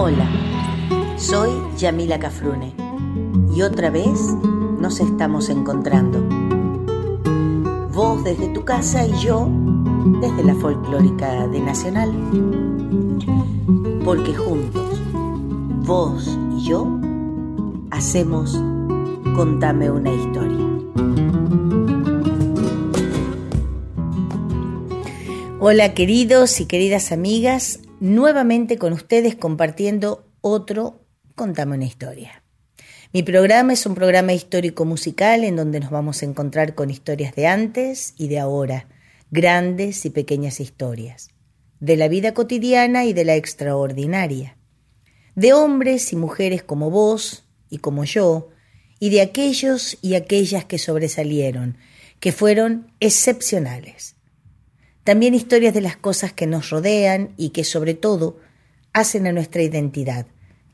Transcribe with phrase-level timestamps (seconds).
[0.00, 0.28] Hola,
[1.16, 2.72] soy Yamila Cafrune
[3.52, 4.32] y otra vez
[4.78, 6.20] nos estamos encontrando.
[7.92, 9.48] Vos desde tu casa y yo
[10.20, 12.12] desde la folclórica de Nacional.
[14.04, 15.00] Porque juntos,
[15.84, 16.86] vos y yo,
[17.90, 18.56] hacemos
[19.34, 20.64] Contame una historia.
[25.58, 32.42] Hola queridos y queridas amigas, nuevamente con ustedes compartiendo otro Contame una historia.
[33.12, 37.32] Mi programa es un programa histórico musical en donde nos vamos a encontrar con historias
[37.36, 38.88] de antes y de ahora,
[39.30, 41.30] grandes y pequeñas historias,
[41.78, 44.58] de la vida cotidiana y de la extraordinaria,
[45.36, 48.48] de hombres y mujeres como vos y como yo,
[48.98, 51.78] y de aquellos y aquellas que sobresalieron,
[52.18, 54.17] que fueron excepcionales
[55.08, 58.36] también historias de las cosas que nos rodean y que sobre todo
[58.92, 60.26] hacen a nuestra identidad,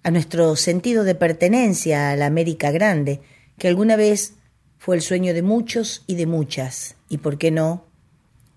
[0.03, 3.21] a nuestro sentido de pertenencia a la América Grande,
[3.59, 4.33] que alguna vez
[4.77, 7.85] fue el sueño de muchos y de muchas, y por qué no,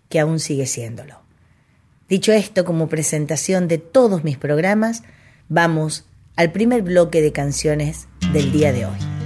[0.09, 1.21] que aún sigue siéndolo.
[2.09, 5.03] Dicho esto como presentación de todos mis programas,
[5.47, 9.16] vamos al primer bloque de canciones del día de hoy.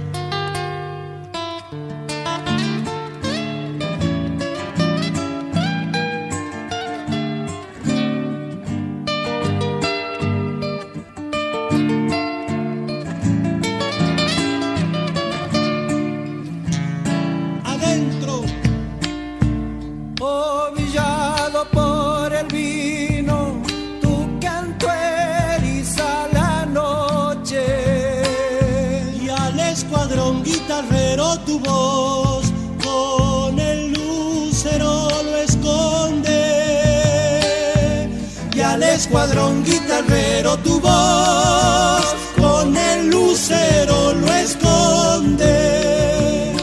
[39.92, 46.54] Guitarrero tu voz con el lucero lo esconde.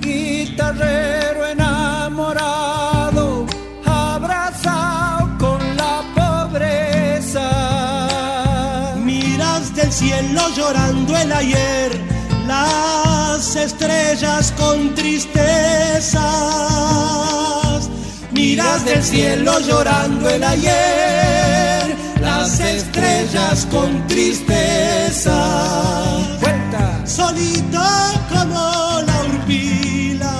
[0.00, 3.46] Guitarrero enamorado,
[3.84, 7.48] abrazado con la pobreza.
[9.04, 11.92] Miras del cielo llorando el ayer,
[12.48, 16.26] las estrellas con tristeza
[18.36, 21.75] Miras del cielo llorando el ayer,
[22.46, 25.36] las estrellas con tristeza.
[26.40, 27.04] Vuelta.
[27.04, 27.82] Solito
[28.28, 30.32] como la urpila,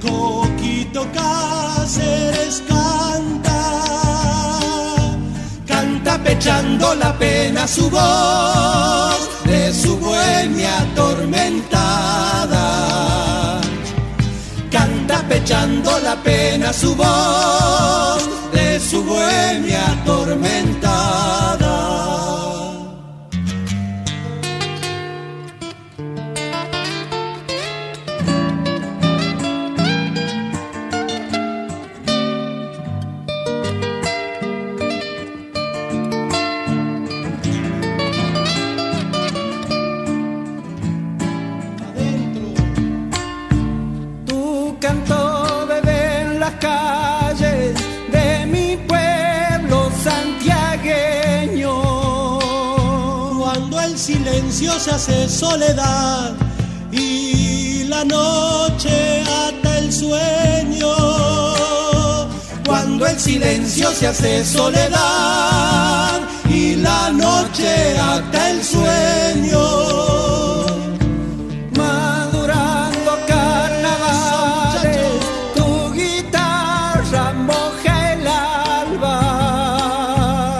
[0.00, 3.60] Coquito Cáceres canta.
[5.66, 12.12] Canta pechando la pena su voz de su bohemia atormentada
[15.34, 21.31] echando la pena su voz de su bohemia atormentada.
[54.02, 56.32] Se hace soledad
[56.90, 60.92] y la noche ata el sueño.
[62.66, 66.20] Cuando el silencio se hace soledad
[66.50, 69.60] y la noche ata el sueño.
[71.76, 75.10] Madurando carnavales,
[75.54, 79.18] tu guitarra moja el alba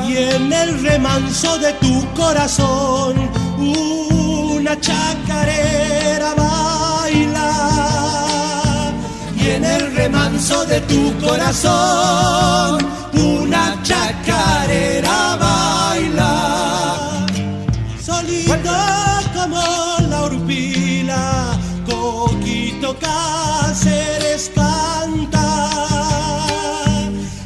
[0.09, 3.02] y en el remanso de tu corazón
[5.13, 7.51] chacarera baila.
[9.37, 12.79] Y en el remanso de tu corazón
[13.15, 17.27] una chacarera baila.
[18.01, 18.55] Solito
[19.35, 19.63] como
[20.11, 25.49] la urpila coquito cáceres canta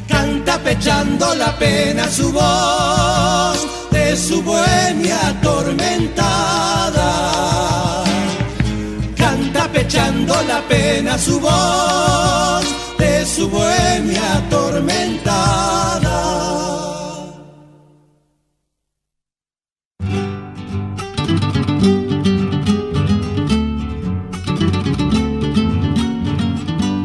[0.08, 3.66] canta pechando la pena su voz
[4.16, 7.35] su bohemia atormentada.
[9.76, 12.64] Canta pechando la pena su voz
[12.99, 15.26] de su bohemia atormentada.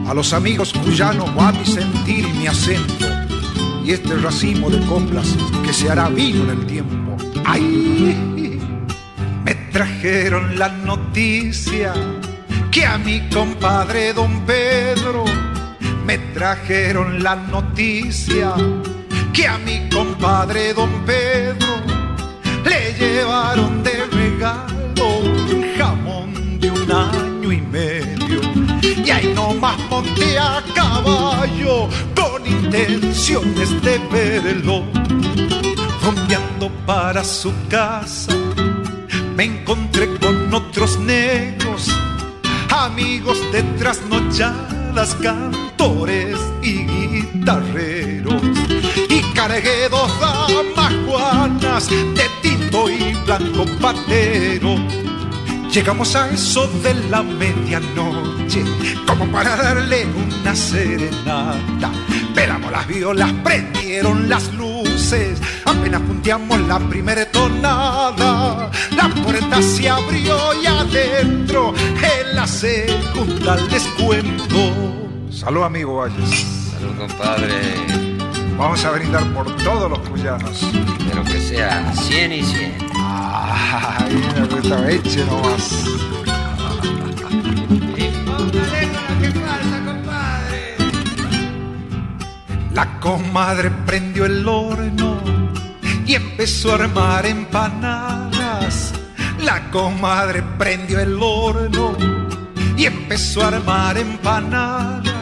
[0.07, 3.05] A los amigos cuyanos va a sentir mi acento
[3.83, 5.27] y este racimo de coplas
[5.65, 8.17] que se hará vino en el tiempo Ay,
[9.43, 11.93] me trajeron la noticia
[12.71, 15.25] que a mi compadre don Pedro
[16.05, 18.53] me trajeron la noticia
[19.33, 21.75] que a mi compadre don Pedro
[22.65, 25.19] le llevaron de regalo
[25.53, 28.41] un jamón de un año y medio.
[28.81, 34.83] Y ahí nomás monté a caballo con intenciones de verlo.
[36.03, 38.33] Rumbeando para su casa,
[39.35, 41.89] me encontré con otros negros,
[42.85, 48.41] amigos de trasnochadas, cantores y guitarreros
[49.07, 54.75] y cargué dos damas de tinto y blanco patero.
[55.71, 58.63] Llegamos a eso de la medianoche,
[59.07, 61.91] como para darle una serenata.
[62.33, 64.70] Pelamos las violas, prendieron las luces,
[65.65, 68.71] apenas punteamos la primera tonada.
[68.95, 75.29] La puerta se abrió y adentro, en la segunda les cuento.
[75.29, 76.69] Salud, amigo Valles.
[76.71, 77.55] Salud, compadre.
[78.57, 80.65] Vamos a brindar por todos los cuyanos.
[81.09, 82.77] Pero que sea 100 y 100.
[82.95, 86.30] Ay, me gusta eche nomás.
[92.73, 95.21] La comadre prendió el horno
[96.05, 98.93] y empezó a armar empanadas.
[99.43, 101.97] La comadre prendió el horno
[102.77, 105.13] y empezó a armar empanadas.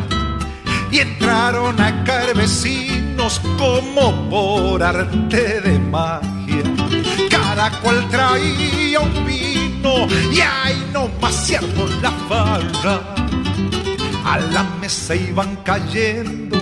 [0.92, 6.63] Y entraron a caer vecinos como por arte de magia.
[7.30, 11.60] Cada cual traía un vino y ahí nomás se
[12.01, 13.16] la farra.
[14.24, 16.60] A la mesa iban cayendo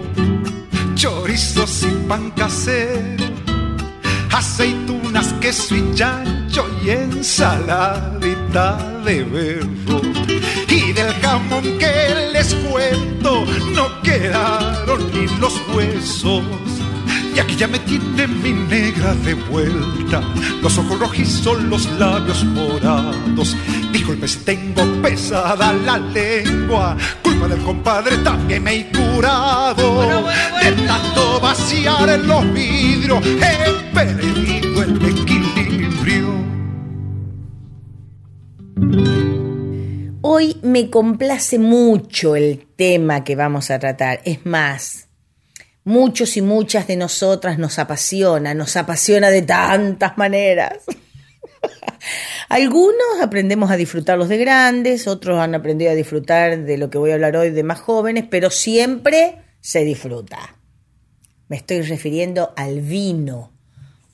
[0.98, 3.26] chorizos y pan casero,
[4.32, 10.02] aceitunas, queso y chancho y ensaladita de berro.
[10.68, 13.46] Y del jamón que les cuento
[13.76, 16.44] no quedaron ni los huesos.
[17.36, 20.22] Y aquí ya me tiene mi negra de vuelta,
[20.64, 23.56] los ojos rojizos, los labios morados.
[23.98, 30.24] Disculpe si tengo pesada la lengua, culpa del compadre también me he curado.
[30.62, 36.28] De tanto vaciar en los vidrios, he perdido el equilibrio.
[40.22, 44.22] Hoy me complace mucho el tema que vamos a tratar.
[44.26, 45.08] Es más,
[45.84, 50.84] muchos y muchas de nosotras nos apasiona, nos apasiona de tantas maneras.
[52.50, 57.12] Algunos aprendemos a disfrutarlos de grandes, otros han aprendido a disfrutar de lo que voy
[57.12, 60.56] a hablar hoy de más jóvenes, pero siempre se disfruta.
[61.50, 63.52] Me estoy refiriendo al vino.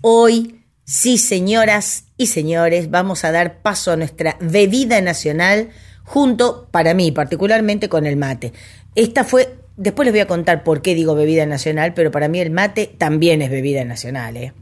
[0.01, 5.69] Hoy, sí, señoras y señores, vamos a dar paso a nuestra bebida nacional
[6.03, 8.51] junto, para mí particularmente, con el mate.
[8.95, 12.39] Esta fue, después les voy a contar por qué digo bebida nacional, pero para mí
[12.39, 14.37] el mate también es bebida nacional.
[14.37, 14.53] ¿eh?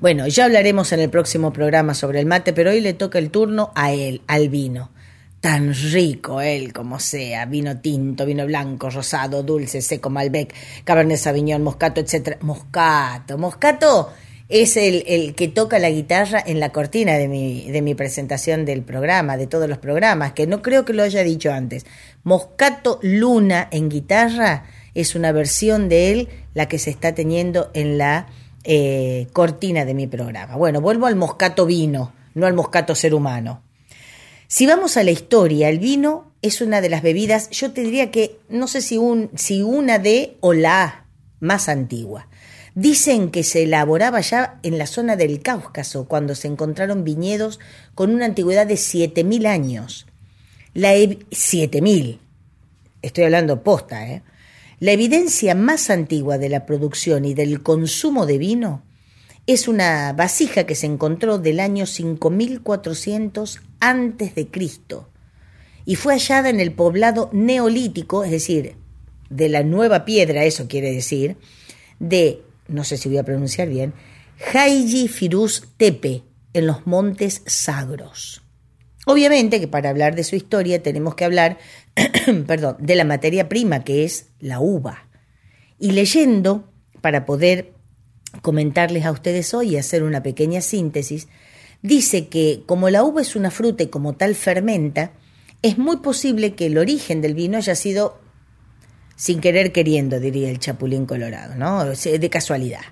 [0.00, 3.30] Bueno, ya hablaremos en el próximo programa sobre el mate, pero hoy le toca el
[3.30, 4.90] turno a él, al vino.
[5.40, 10.52] Tan rico él como sea, vino tinto, vino blanco, rosado, dulce, seco, Malbec,
[10.84, 12.36] Cabernet Sauvignon, Moscato, etc.
[12.42, 14.10] Moscato, Moscato
[14.48, 18.64] es el, el, que toca la guitarra en la cortina de mi, de mi presentación
[18.64, 21.86] del programa, de todos los programas, que no creo que lo haya dicho antes.
[22.22, 27.98] Moscato Luna en guitarra es una versión de él, la que se está teniendo en
[27.98, 28.26] la
[28.68, 30.56] eh, cortina de mi programa.
[30.56, 33.62] Bueno, vuelvo al moscato vino, no al moscato ser humano.
[34.48, 38.10] Si vamos a la historia, el vino es una de las bebidas, yo te diría
[38.10, 41.04] que no sé si, un, si una de o la
[41.38, 42.26] más antigua.
[42.74, 47.60] Dicen que se elaboraba ya en la zona del Cáucaso, cuando se encontraron viñedos
[47.94, 50.06] con una antigüedad de 7.000 años.
[50.74, 52.18] La 7.000,
[53.00, 54.22] estoy hablando posta, ¿eh?
[54.78, 58.82] La evidencia más antigua de la producción y del consumo de vino
[59.46, 65.08] es una vasija que se encontró del año 5400 antes de Cristo
[65.86, 68.74] y fue hallada en el poblado neolítico, es decir,
[69.30, 71.36] de la nueva piedra, eso quiere decir,
[72.00, 73.94] de no sé si voy a pronunciar bien,
[74.52, 78.42] Haiji Firuz Tepe, en los Montes Sagros.
[79.08, 81.58] Obviamente que para hablar de su historia tenemos que hablar,
[82.48, 85.06] perdón, de la materia prima que es la uva.
[85.78, 86.68] Y leyendo,
[87.02, 87.72] para poder
[88.42, 91.28] comentarles a ustedes hoy y hacer una pequeña síntesis,
[91.82, 95.12] dice que como la uva es una fruta y como tal fermenta,
[95.62, 98.18] es muy posible que el origen del vino haya sido
[99.14, 101.84] sin querer queriendo, diría el Chapulín Colorado, ¿no?
[101.84, 102.82] De casualidad.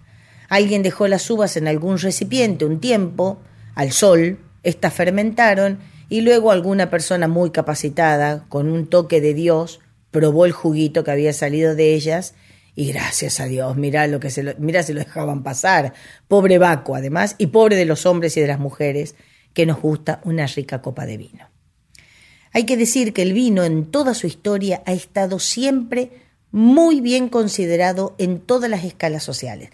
[0.49, 3.41] Alguien dejó las uvas en algún recipiente un tiempo,
[3.75, 5.81] al sol, estas fermentaron
[6.15, 9.81] y luego alguna persona muy capacitada, con un toque de Dios,
[10.13, 12.35] probó el juguito que había salido de ellas
[12.77, 15.93] y gracias a Dios, mirá lo que se lo, se lo dejaban pasar.
[16.29, 19.17] Pobre Baco, además, y pobre de los hombres y de las mujeres
[19.55, 21.51] que nos gusta una rica copa de vino.
[22.53, 26.11] Hay que decir que el vino en toda su historia ha estado siempre
[26.53, 29.71] muy bien considerado en todas las escalas sociales.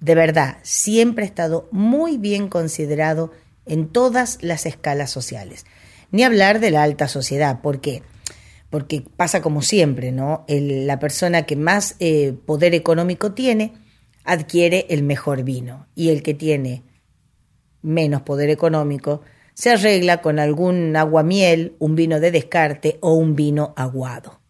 [0.00, 3.30] De verdad, siempre ha estado muy bien considerado
[3.66, 5.66] en todas las escalas sociales.
[6.12, 8.02] Ni hablar de la alta sociedad, ¿por qué?
[8.70, 10.44] Porque pasa como siempre, ¿no?
[10.48, 13.72] la persona que más eh, poder económico tiene
[14.24, 16.84] adquiere el mejor vino y el que tiene
[17.82, 19.22] menos poder económico
[19.54, 24.40] se arregla con algún aguamiel, un vino de descarte o un vino aguado.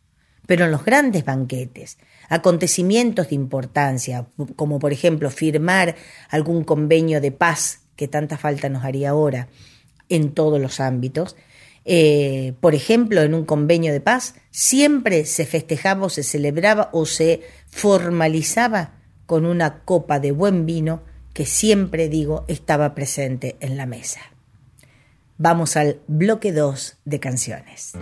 [0.46, 4.26] Pero en los grandes banquetes, acontecimientos de importancia,
[4.56, 5.96] como por ejemplo firmar
[6.28, 9.48] algún convenio de paz que tanta falta nos haría ahora
[10.08, 11.36] en todos los ámbitos,
[11.84, 17.06] eh, por ejemplo, en un convenio de paz, siempre se festejaba o se celebraba o
[17.06, 18.94] se formalizaba
[19.26, 24.20] con una copa de buen vino que siempre, digo, estaba presente en la mesa.
[25.38, 27.92] Vamos al bloque 2 de canciones.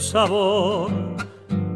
[0.00, 0.90] Sabor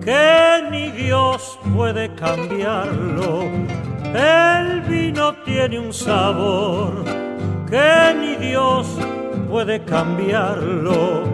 [0.05, 3.69] que ni Dios puede cambiarlo
[4.15, 7.05] el vino tiene un sabor
[7.69, 8.87] que ni Dios
[9.51, 11.25] puede cambiarlo.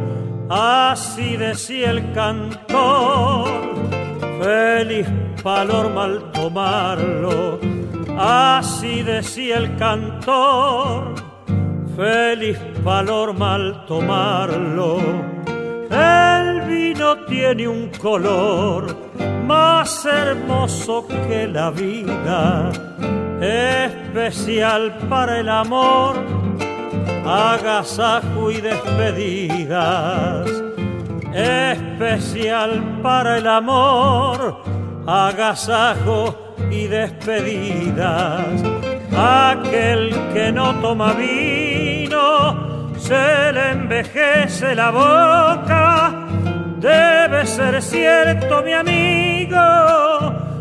[0.51, 3.49] Así decía el cantor,
[4.43, 5.07] feliz
[5.43, 7.61] palor mal tomarlo.
[8.19, 11.15] Así decía el cantor,
[11.97, 14.99] feliz palor mal tomarlo.
[15.95, 18.97] El vino tiene un color
[19.47, 22.73] más hermoso que la vida,
[23.41, 26.17] especial para el amor,
[27.25, 30.51] agasajo y despedidas,
[31.33, 34.63] especial para el amor,
[35.07, 38.47] agasajo y despedidas.
[39.17, 45.84] Aquel que no toma vino, se le envejece la boca
[46.85, 49.57] Debe ser cierto, mi amigo,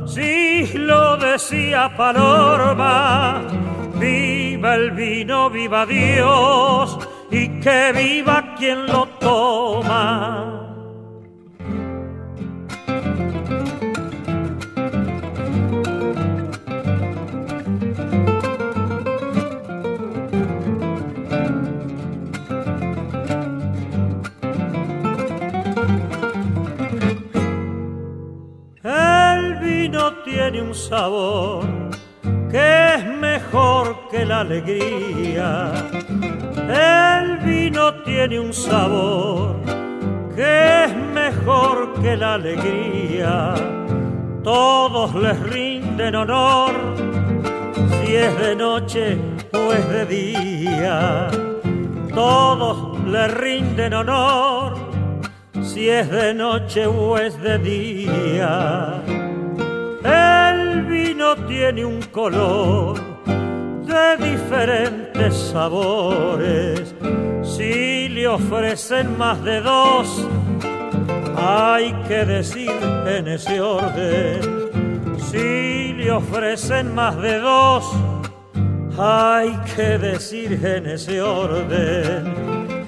[0.07, 3.41] si lo decía Palorma.
[3.95, 6.97] Viva el vino, viva Dios,
[7.29, 10.62] y que viva quien lo toma.
[30.43, 31.63] Tiene un sabor
[32.51, 35.71] que es mejor que la alegría.
[36.67, 39.55] El vino tiene un sabor
[40.35, 43.53] que es mejor que la alegría.
[44.43, 46.73] Todos les rinden honor,
[48.01, 49.17] si es de noche
[49.53, 51.29] o es de día.
[52.13, 54.73] Todos le rinden honor,
[55.63, 59.22] si es de noche o es de día
[60.03, 66.95] el vino tiene un color de diferentes sabores.
[67.43, 70.27] Si le ofrecen más de dos,
[71.35, 72.71] hay que decir
[73.05, 74.41] en ese orden.
[75.17, 77.91] Si le ofrecen más de dos,
[78.97, 82.33] hay que decir en ese orden.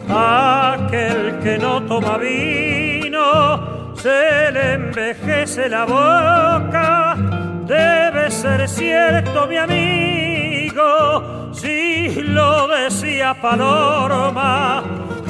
[0.07, 7.17] Aquel que no toma vino, se le envejece la boca.
[7.65, 14.83] Debe ser cierto, mi amigo, si lo decía Paloma.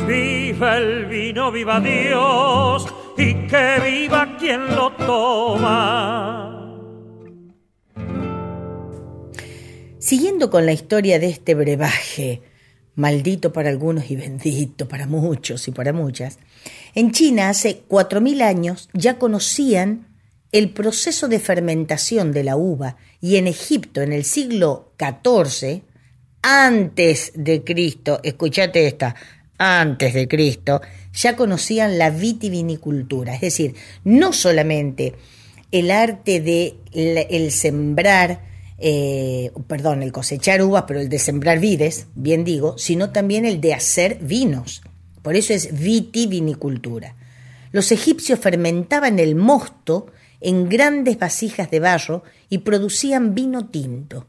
[0.05, 2.85] Viva el vino, viva Dios,
[3.17, 6.51] y que viva quien lo toma.
[9.99, 12.41] Siguiendo con la historia de este brebaje,
[12.95, 16.39] maldito para algunos y bendito para muchos y para muchas,
[16.95, 20.07] en China hace 4.000 años ya conocían
[20.51, 25.81] el proceso de fermentación de la uva y en Egipto en el siglo XIV,
[26.41, 29.15] antes de Cristo, escúchate esta,
[29.57, 30.81] antes de Cristo,
[31.13, 33.75] ya conocían la vitivinicultura, es decir,
[34.05, 35.15] no solamente
[35.71, 38.41] el arte de el sembrar,
[38.77, 43.59] eh, perdón, el cosechar uvas, pero el de sembrar vides, bien digo, sino también el
[43.59, 44.83] de hacer vinos.
[45.25, 47.15] Por eso es vitivinicultura.
[47.71, 50.05] Los egipcios fermentaban el mosto
[50.39, 54.27] en grandes vasijas de barro y producían vino tinto.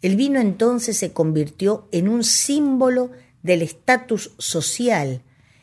[0.00, 3.10] El vino entonces se convirtió en un símbolo
[3.42, 5.20] del estatus social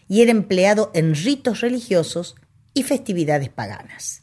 [0.08, 2.36] y era empleado en ritos religiosos
[2.76, 4.22] y festividades paganas.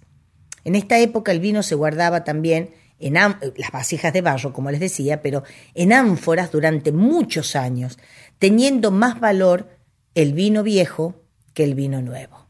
[0.62, 4.78] En esta época el vino se guardaba también en las vasijas de barro, como les
[4.78, 5.42] decía, pero
[5.74, 7.98] en ánforas durante muchos años,
[8.38, 9.81] teniendo más valor
[10.14, 11.14] el vino viejo
[11.54, 12.46] que el vino nuevo.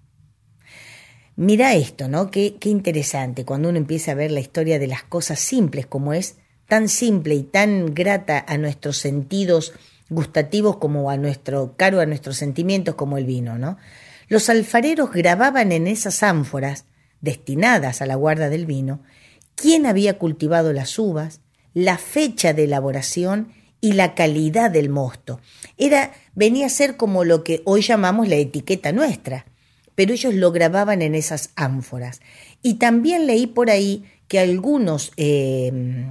[1.37, 2.31] Mira esto, ¿no?
[2.31, 6.13] Qué, qué interesante cuando uno empieza a ver la historia de las cosas simples como
[6.13, 6.37] es,
[6.69, 9.73] tan simple y tan grata a nuestros sentidos
[10.09, 13.79] gustativos como a nuestro, caro a nuestros sentimientos como el vino, ¿no?
[14.29, 16.85] Los alfareros grababan en esas ánforas,
[17.21, 19.03] destinadas a la guarda del vino,
[19.55, 21.41] quién había cultivado las uvas,
[21.75, 23.53] la fecha de elaboración
[23.83, 25.41] y la calidad del mosto.
[25.77, 29.45] Era, venía a ser como lo que hoy llamamos la etiqueta nuestra,
[29.95, 32.21] pero ellos lo grababan en esas ánforas.
[32.63, 36.07] Y también leí por ahí que algunos, eh,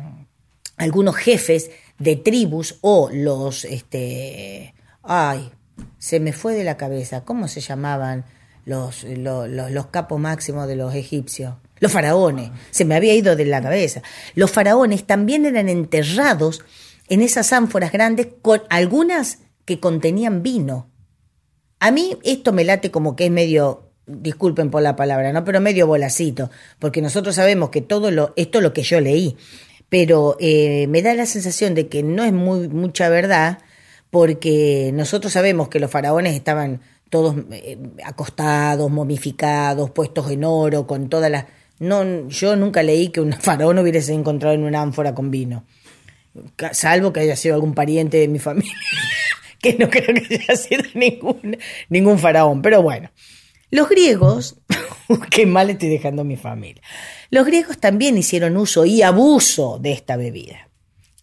[0.77, 5.49] algunos jefes de tribus o los, este, ay,
[5.97, 8.25] se me fue de la cabeza, ¿cómo se llamaban
[8.65, 11.55] los, los, los, capos máximos de los egipcios?
[11.79, 14.03] Los faraones, se me había ido de la cabeza.
[14.35, 16.63] Los faraones también eran enterrados
[17.11, 20.89] en esas ánforas grandes, con algunas que contenían vino.
[21.77, 25.43] A mí esto me late como que es medio, disculpen por la palabra, ¿no?
[25.43, 26.49] Pero medio bolacito,
[26.79, 29.35] porque nosotros sabemos que todo lo, esto es lo que yo leí,
[29.89, 33.57] pero eh, me da la sensación de que no es muy, mucha verdad,
[34.09, 41.09] porque nosotros sabemos que los faraones estaban todos eh, acostados, momificados, puestos en oro, con
[41.09, 41.43] todas las...
[41.77, 45.65] No, yo nunca leí que un faraón hubiese encontrado en una ánfora con vino,
[46.71, 48.73] salvo que haya sido algún pariente de mi familia
[49.61, 51.57] que no creo que haya sido ningún,
[51.89, 53.11] ningún faraón, pero bueno.
[53.69, 54.57] Los griegos,
[55.29, 56.81] qué mal estoy dejando a mi familia,
[57.29, 60.67] los griegos también hicieron uso y abuso de esta bebida.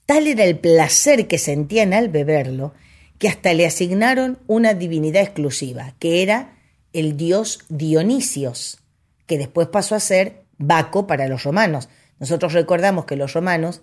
[0.06, 2.72] Tal era el placer que sentían al beberlo,
[3.18, 6.56] que hasta le asignaron una divinidad exclusiva, que era
[6.94, 8.78] el dios Dionisios,
[9.26, 11.90] que después pasó a ser Baco para los romanos.
[12.18, 13.82] Nosotros recordamos que los romanos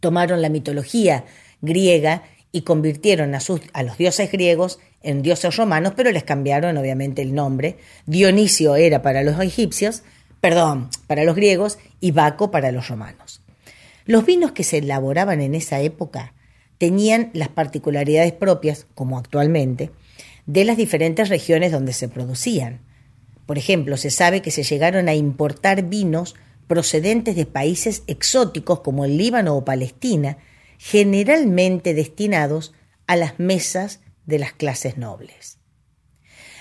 [0.00, 1.24] tomaron la mitología
[1.60, 7.34] griega y convirtieron a, los dioses griegos en dioses romanos, pero les cambiaron obviamente el
[7.34, 7.76] nombre.
[8.06, 10.02] Dionisio era para los egipcios,
[10.40, 13.42] perdón, para los griegos y Baco para los romanos.
[14.06, 16.32] Los vinos que se elaboraban en esa época
[16.78, 19.90] tenían las particularidades propias, como actualmente,
[20.46, 22.80] de las diferentes regiones donde se producían.
[23.44, 26.34] Por ejemplo, se sabe que se llegaron a importar vinos
[26.68, 30.38] procedentes de países exóticos como el Líbano o Palestina,
[30.78, 32.72] generalmente destinados
[33.08, 35.58] a las mesas de las clases nobles.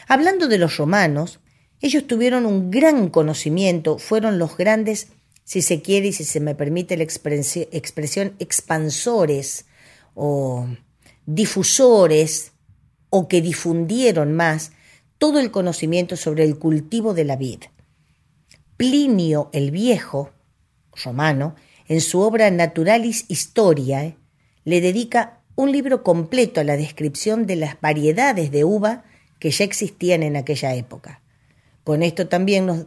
[0.08, 1.41] Hablando de los romanos,
[1.82, 5.10] ellos tuvieron un gran conocimiento, fueron los grandes,
[5.43, 9.65] si se quiere y si se me permite la expresión, expansores
[10.15, 10.67] o
[11.26, 12.54] difusores
[13.10, 14.72] o que difundieron más
[15.17, 17.63] todo el conocimiento sobre el cultivo de la vid.
[18.77, 20.31] Plinio el Viejo,
[21.03, 21.55] romano,
[21.87, 24.17] en su obra Naturalis Historiae,
[24.63, 29.03] le dedica un libro completo a la descripción de las variedades de uva
[29.39, 31.21] que ya existían en aquella época.
[31.83, 32.85] Con esto también nos,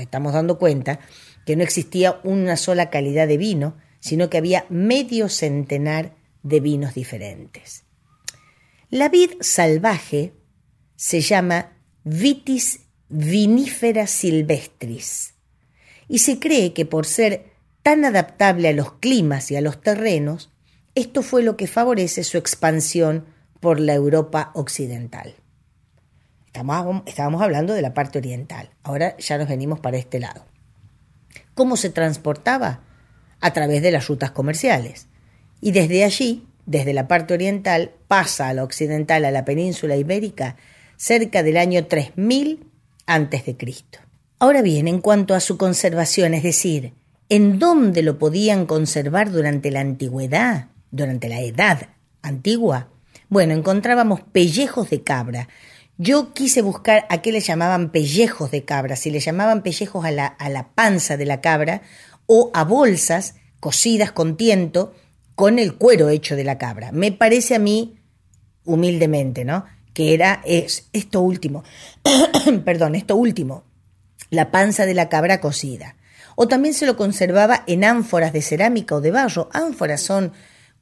[0.00, 0.98] estamos dando cuenta
[1.44, 6.94] que no existía una sola calidad de vino, sino que había medio centenar de vinos
[6.94, 7.84] diferentes.
[8.90, 10.32] La vid salvaje
[10.96, 11.72] se llama
[12.04, 15.34] Vitis vinifera silvestris
[16.08, 20.50] y se cree que por ser tan adaptable a los climas y a los terrenos,
[20.94, 23.26] esto fue lo que favorece su expansión
[23.60, 25.34] por la Europa occidental.
[26.52, 30.44] estábamos hablando de la parte oriental, ahora ya nos venimos para este lado.
[31.54, 32.82] ¿Cómo se transportaba?
[33.40, 35.08] A través de las rutas comerciales.
[35.60, 40.56] Y desde allí, desde la parte oriental, pasa a la occidental, a la península ibérica,
[40.96, 42.66] cerca del año 3000
[43.06, 43.56] a.C.
[44.38, 46.92] Ahora bien, en cuanto a su conservación, es decir,
[47.28, 51.88] ¿En dónde lo podían conservar durante la antigüedad, durante la edad
[52.22, 52.88] antigua?
[53.28, 55.48] Bueno, encontrábamos pellejos de cabra.
[55.98, 60.12] Yo quise buscar a qué le llamaban pellejos de cabra, si le llamaban pellejos a
[60.12, 61.82] la, a la panza de la cabra
[62.26, 64.94] o a bolsas cosidas con tiento
[65.34, 66.92] con el cuero hecho de la cabra.
[66.92, 67.98] Me parece a mí,
[68.64, 69.64] humildemente, ¿no?
[69.96, 71.64] Que era es, esto último,
[72.66, 73.64] perdón, esto último,
[74.28, 75.96] la panza de la cabra cocida
[76.36, 79.48] o también se lo conservaba en ánforas de cerámica o de barro.
[79.52, 80.32] Ánforas son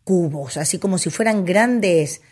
[0.02, 2.22] cubos, así como si fueran grandes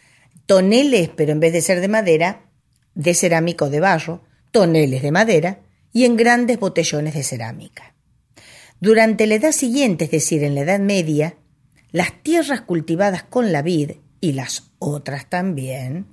[0.47, 2.51] toneles, pero en vez de ser de madera,
[2.95, 5.61] de cerámica o de barro, toneles de madera
[5.93, 7.95] y en grandes botellones de cerámica.
[8.81, 11.37] Durante la edad siguiente, es decir, en la Edad Media,
[11.93, 16.07] las tierras cultivadas con la vid, y las otras también,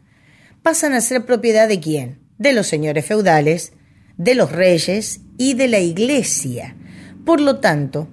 [0.70, 2.20] pasan a ser propiedad de quién?
[2.38, 3.74] De los señores feudales,
[4.18, 6.76] de los reyes y de la iglesia.
[7.26, 8.08] Por lo tanto,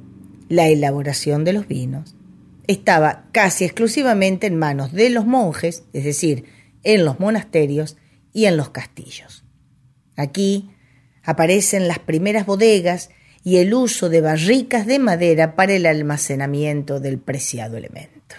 [0.48, 2.14] la elaboración de los vinos
[2.66, 6.46] estaba casi exclusivamente en manos de los monjes, es decir,
[6.82, 7.98] en los monasterios
[8.32, 9.44] y en los castillos.
[10.16, 10.70] Aquí
[11.24, 13.10] aparecen las primeras bodegas
[13.44, 18.36] y el uso de barricas de madera para el almacenamiento del preciado elemento.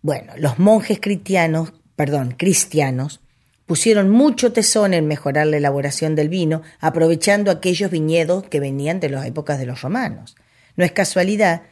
[0.00, 3.20] Bueno, los monjes cristianos, perdón, cristianos,
[3.66, 9.10] pusieron mucho tesón en mejorar la elaboración del vino, aprovechando aquellos viñedos que venían de
[9.10, 10.36] las épocas de los romanos.
[10.76, 11.62] No es casualidad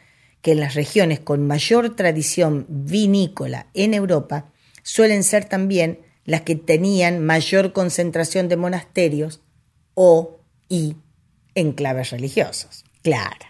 [0.43, 4.51] que en las regiones con mayor tradición vinícola en Europa
[4.83, 9.43] suelen ser también las que tenían mayor concentración de monasterios
[9.95, 10.97] o y
[11.55, 12.85] enclaves religiosos.
[13.03, 13.47] Claro.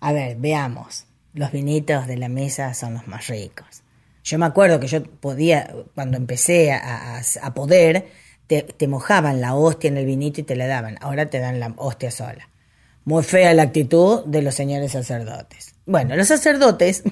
[0.00, 1.06] A ver, veamos.
[1.32, 3.83] Los vinitos de la mesa son los más ricos.
[4.24, 7.22] Yo me acuerdo que yo podía, cuando empecé a,
[7.54, 8.06] poder,
[8.46, 10.96] te, te, mojaban la hostia en el vinito y te la daban.
[11.02, 12.48] Ahora te dan la hostia sola.
[13.04, 15.74] Muy fea la actitud de los señores sacerdotes.
[15.84, 17.02] Bueno, los sacerdotes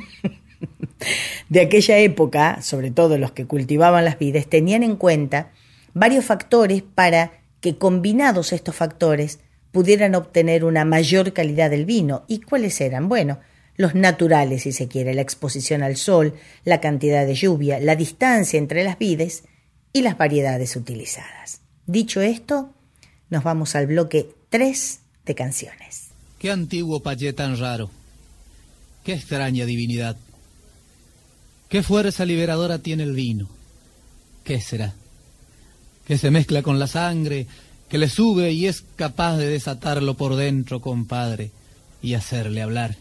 [1.51, 5.51] de aquella época, sobre todo los que cultivaban las vides, tenían en cuenta
[5.93, 12.25] varios factores para que combinados estos factores pudieran obtener una mayor calidad del vino.
[12.27, 13.11] ¿Y cuáles eran?
[13.11, 13.39] Bueno,
[13.83, 18.57] los naturales, si se quiere, la exposición al sol, la cantidad de lluvia, la distancia
[18.57, 19.43] entre las vides
[19.93, 21.63] y las variedades utilizadas.
[21.85, 22.73] Dicho esto,
[23.29, 26.11] nos vamos al bloque 3 de canciones.
[26.39, 27.91] Qué antiguo payé tan raro.
[29.03, 30.17] Qué extraña divinidad.
[31.69, 33.49] Qué fuerza liberadora tiene el vino.
[34.45, 34.95] ¿Qué será?
[36.07, 37.49] Que se mezcla con la sangre,
[37.89, 41.51] que le sube y es capaz de desatarlo por dentro, compadre,
[42.03, 42.97] y hacerle hablar.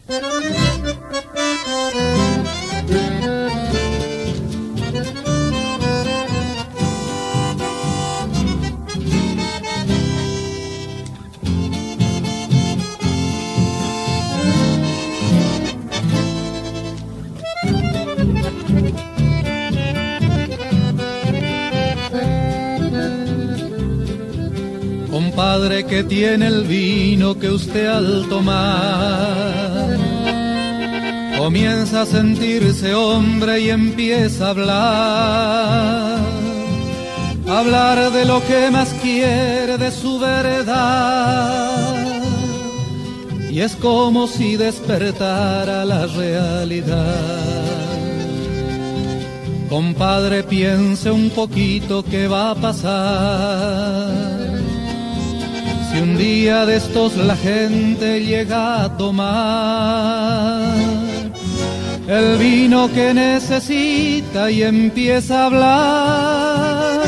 [25.52, 29.98] Compadre que tiene el vino que usted al tomar
[31.36, 36.18] comienza a sentirse hombre y empieza a hablar,
[37.46, 41.96] hablar de lo que más quiere de su verdad.
[43.50, 47.44] Y es como si despertara la realidad.
[49.68, 54.21] Compadre, piense un poquito qué va a pasar
[55.92, 60.62] si un día de estos la gente llega a tomar
[62.08, 67.02] el vino que necesita y empieza a hablar,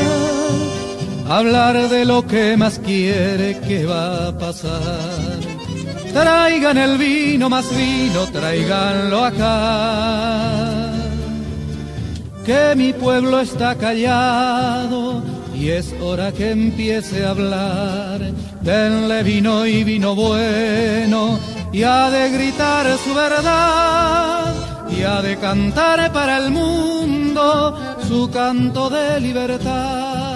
[1.27, 5.39] hablar de lo que más quiere que va a pasar.
[6.13, 10.91] Traigan el vino, más vino, traiganlo acá.
[12.45, 18.19] Que mi pueblo está callado y es hora que empiece a hablar.
[18.61, 21.39] Denle vino y vino bueno
[21.71, 24.53] y ha de gritar su verdad
[24.89, 30.34] y ha de cantar para el mundo su canto de libertad.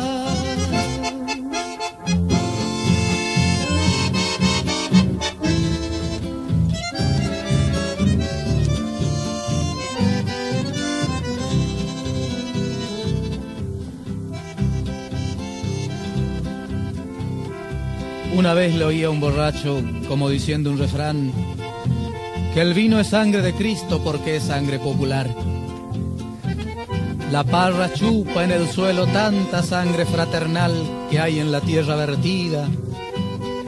[18.40, 21.34] Una vez le oía un borracho como diciendo un refrán,
[22.54, 25.28] que el vino es sangre de Cristo porque es sangre popular.
[27.34, 30.72] La parra chupa en el suelo tanta sangre fraternal
[31.12, 32.70] que hay en la tierra vertida,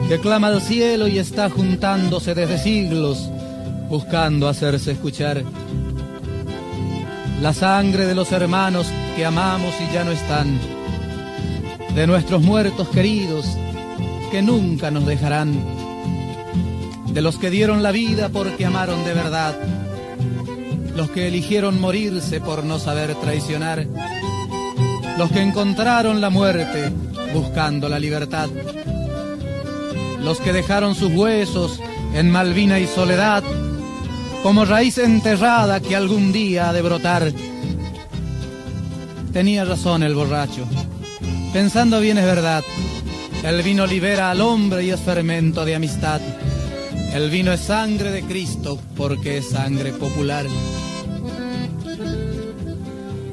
[0.08, 3.28] que clama al cielo y está juntándose desde siglos,
[3.90, 5.44] buscando hacerse escuchar.
[7.42, 10.58] La sangre de los hermanos que amamos y ya no están,
[11.94, 13.44] de nuestros muertos queridos,
[14.32, 15.52] que nunca nos dejarán,
[17.12, 19.54] de los que dieron la vida porque amaron de verdad,
[20.96, 23.86] los que eligieron morirse por no saber traicionar,
[25.18, 26.90] los que encontraron la muerte
[27.34, 28.48] buscando la libertad,
[30.22, 31.78] los que dejaron sus huesos
[32.14, 33.44] en Malvina y soledad,
[34.42, 37.32] como raíz enterrada que algún día ha de brotar.
[39.34, 40.64] Tenía razón el borracho.
[41.52, 42.64] Pensando bien es verdad.
[43.42, 46.20] El vino libera al hombre y es fermento de amistad.
[47.12, 50.46] El vino es sangre de Cristo porque es sangre popular.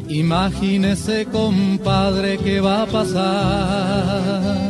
[0.10, 4.70] Imagínese, compadre, qué va a pasar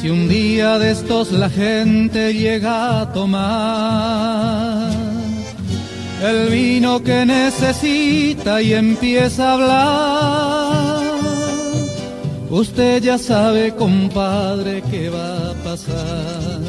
[0.00, 4.92] si un día de estos la gente llega a tomar
[6.22, 10.47] el vino que necesita y empieza a hablar.
[12.50, 16.60] Usted ya sabe, compadre, qué va a pasar.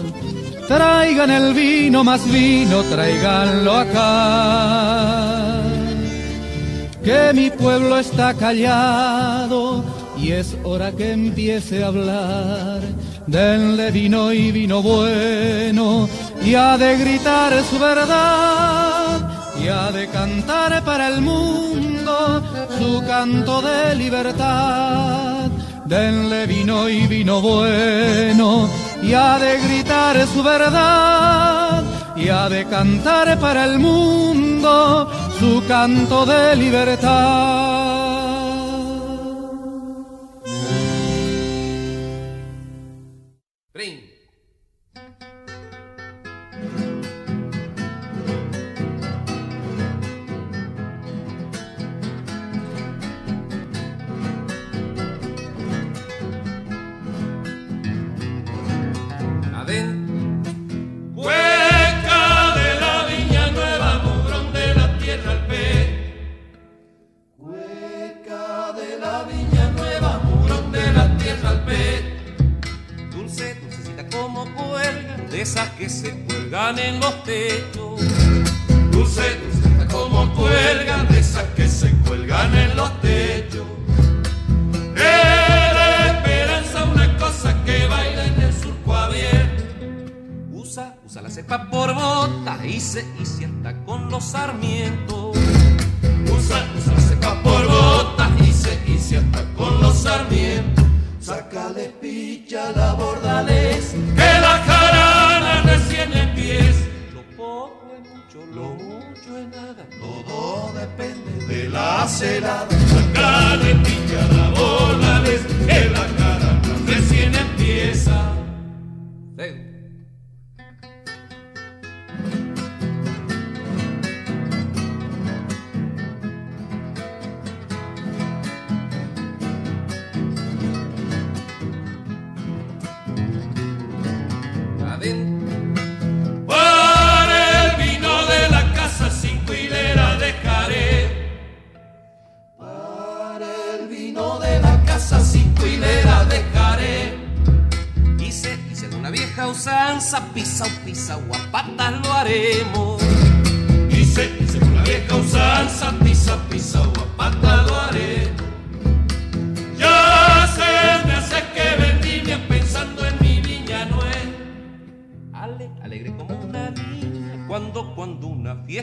[0.67, 5.61] Traigan el vino, más vino, tráiganlo acá.
[7.03, 9.83] Que mi pueblo está callado
[10.17, 12.81] y es hora que empiece a hablar
[13.29, 16.09] denle vino y vino bueno,
[16.43, 19.29] y ha de gritar su verdad,
[19.61, 22.41] y ha de cantar para el mundo
[22.79, 25.28] su canto de libertad.
[25.89, 28.69] Denle vino y vino bueno,
[29.01, 31.83] y ha de gritar su verdad,
[32.15, 37.98] y ha de cantar para el mundo su canto de libertad.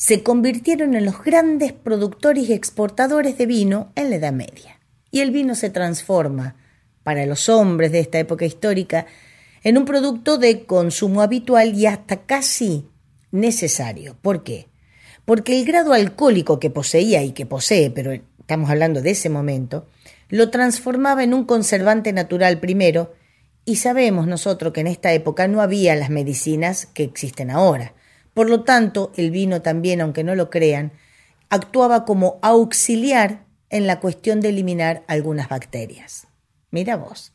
[0.00, 4.80] se convirtieron en los grandes productores y exportadores de vino en la Edad Media.
[5.10, 6.56] Y el vino se transforma,
[7.02, 9.04] para los hombres de esta época histórica,
[9.62, 12.86] en un producto de consumo habitual y hasta casi
[13.30, 14.16] necesario.
[14.22, 14.68] ¿Por qué?
[15.26, 19.86] Porque el grado alcohólico que poseía y que posee, pero estamos hablando de ese momento,
[20.30, 23.12] lo transformaba en un conservante natural primero
[23.66, 27.92] y sabemos nosotros que en esta época no había las medicinas que existen ahora.
[28.34, 30.92] Por lo tanto, el vino también, aunque no lo crean,
[31.48, 36.26] actuaba como auxiliar en la cuestión de eliminar algunas bacterias.
[36.70, 37.32] Mira vos.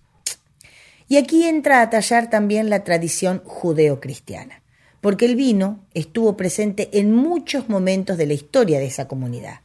[1.07, 4.63] Y aquí entra a tallar también la tradición judeocristiana,
[5.01, 9.61] porque el vino estuvo presente en muchos momentos de la historia de esa comunidad.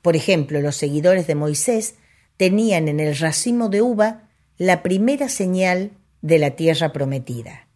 [0.00, 1.94] Por ejemplo, los seguidores de Moisés
[2.36, 5.90] tenían en el racimo de uva la primera señal
[6.22, 7.66] de la tierra prometida.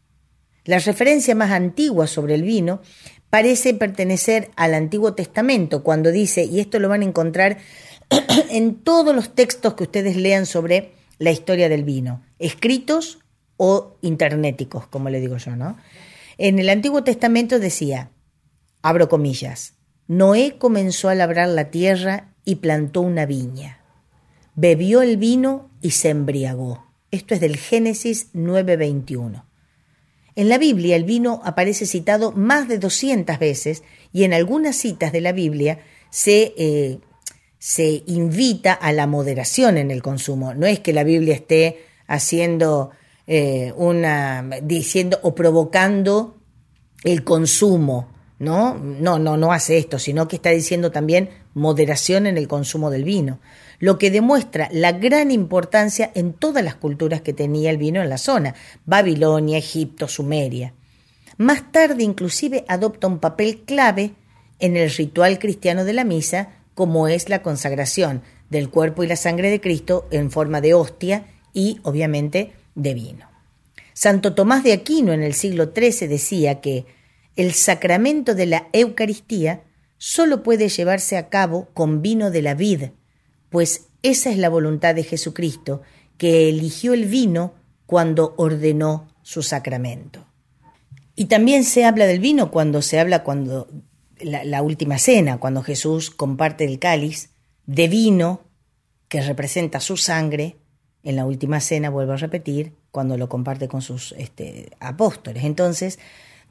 [0.64, 2.80] La referencia más antigua sobre el vino
[3.28, 7.58] parece pertenecer al Antiguo Testamento cuando dice, y esto lo van a encontrar
[8.50, 13.18] en todos los textos que ustedes lean sobre la historia del vino, escritos
[13.56, 15.76] o internéticos, como le digo yo, ¿no?
[16.38, 18.10] En el Antiguo Testamento decía,
[18.82, 19.74] abro comillas,
[20.06, 23.80] Noé comenzó a labrar la tierra y plantó una viña.
[24.54, 26.86] Bebió el vino y se embriagó.
[27.10, 29.44] Esto es del Génesis 9:21.
[30.36, 35.12] En la Biblia el vino aparece citado más de 200 veces y en algunas citas
[35.12, 35.78] de la Biblia
[36.10, 36.98] se, eh,
[37.58, 40.54] se invita a la moderación en el consumo.
[40.54, 42.90] No es que la Biblia esté haciendo
[43.26, 46.36] eh, una, diciendo o provocando
[47.04, 48.74] el consumo, ¿no?
[48.74, 53.04] No, no, no hace esto, sino que está diciendo también moderación en el consumo del
[53.04, 53.38] vino
[53.78, 58.08] lo que demuestra la gran importancia en todas las culturas que tenía el vino en
[58.08, 60.74] la zona, Babilonia, Egipto, Sumeria.
[61.36, 64.12] Más tarde inclusive adopta un papel clave
[64.58, 69.16] en el ritual cristiano de la misa, como es la consagración del cuerpo y la
[69.16, 73.28] sangre de Cristo en forma de hostia y obviamente de vino.
[73.92, 76.86] Santo Tomás de Aquino en el siglo XIII decía que
[77.36, 79.62] el sacramento de la Eucaristía
[79.98, 82.90] solo puede llevarse a cabo con vino de la vid,
[83.54, 85.82] pues esa es la voluntad de Jesucristo,
[86.18, 87.54] que eligió el vino
[87.86, 90.26] cuando ordenó su sacramento.
[91.14, 93.68] Y también se habla del vino cuando se habla cuando
[94.18, 97.30] la, última cena, cuando Jesús comparte el cáliz
[97.64, 98.40] de vino
[99.06, 100.56] que representa su sangre,
[101.04, 105.44] en la última cena, vuelvo a repetir, cuando lo comparte con sus este, apóstoles.
[105.44, 106.00] Entonces,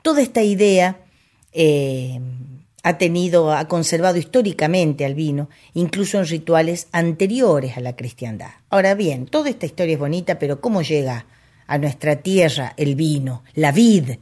[0.04, 1.02] toda esta idea
[1.52, 2.22] eh,
[2.84, 8.52] ha tenido, ha conservado históricamente al vino, incluso en rituales anteriores a la cristiandad.
[8.70, 11.26] Ahora bien, toda esta historia es bonita, pero ¿cómo llega
[11.66, 14.18] a nuestra tierra el vino, la vid?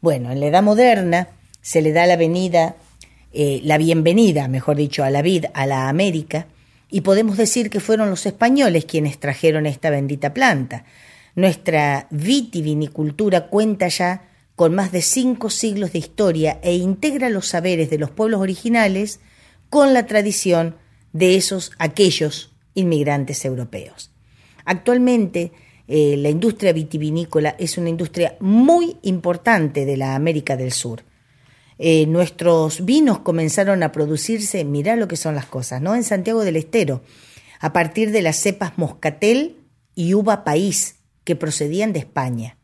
[0.00, 1.28] Bueno, en la Edad Moderna
[1.60, 2.74] se le da la venida,
[3.32, 6.48] eh, la bienvenida, mejor dicho, a la vid, a la América,
[6.90, 10.84] y podemos decir que fueron los españoles quienes trajeron esta bendita planta.
[11.36, 17.90] Nuestra vitivinicultura cuenta ya con más de cinco siglos de historia e integra los saberes
[17.90, 19.20] de los pueblos originales
[19.70, 20.76] con la tradición
[21.12, 24.10] de esos aquellos inmigrantes europeos.
[24.64, 25.52] Actualmente,
[25.86, 31.04] eh, la industria vitivinícola es una industria muy importante de la América del Sur.
[31.78, 35.94] Eh, nuestros vinos comenzaron a producirse, mirá lo que son las cosas, ¿no?
[35.94, 37.02] En Santiago del Estero,
[37.60, 39.56] a partir de las cepas moscatel
[39.94, 42.56] y uva país que procedían de España.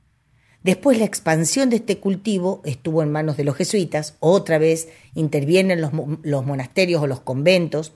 [0.62, 5.80] Después la expansión de este cultivo estuvo en manos de los jesuitas, otra vez intervienen
[5.80, 5.92] los,
[6.44, 7.92] monasterios o los conventos,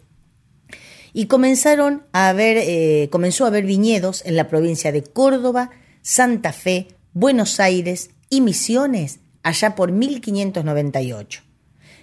[1.12, 5.70] y comenzaron a haber, eh, comenzó a haber viñedos en la provincia de Córdoba,
[6.02, 11.42] Santa Fe, Buenos Aires y Misiones allá por 1598.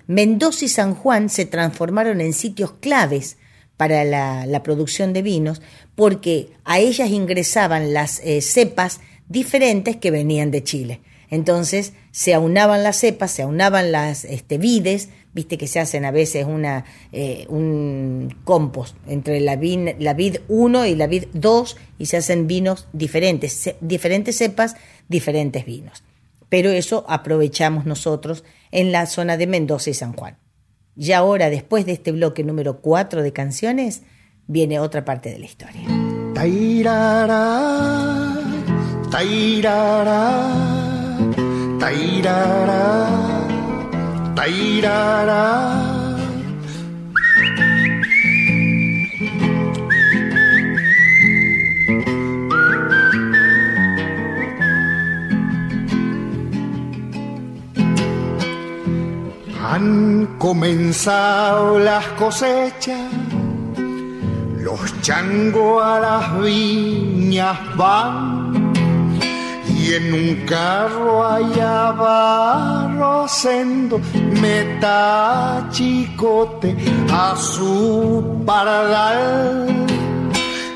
[0.07, 3.37] Mendoza y San Juan se transformaron en sitios claves
[3.77, 5.61] para la, producción de vinos
[5.95, 8.99] porque a ellas ingresaban las eh, cepas
[9.31, 11.01] diferentes que venían de Chile.
[11.29, 16.11] Entonces se aunaban las cepas, se aunaban las este, vides, viste que se hacen a
[16.11, 19.57] veces una, eh, un compost entre la,
[19.99, 24.75] la vid 1 y la vid 2 y se hacen vinos diferentes, diferentes cepas,
[25.07, 26.03] diferentes vinos.
[26.49, 30.37] Pero eso aprovechamos nosotros en la zona de Mendoza y San Juan.
[30.97, 34.01] Y ahora, después de este bloque número 4 de canciones,
[34.47, 35.87] viene otra parte de la historia.
[36.33, 37.31] Tairara,
[39.11, 40.23] tairara,
[44.35, 45.91] tairara.
[59.63, 63.11] Han comenzado las cosechas,
[64.57, 68.40] los changos a las viñas van
[69.81, 73.99] y en un carro allá va Rosendo
[74.39, 76.75] meta chicote
[77.11, 79.85] a su paradal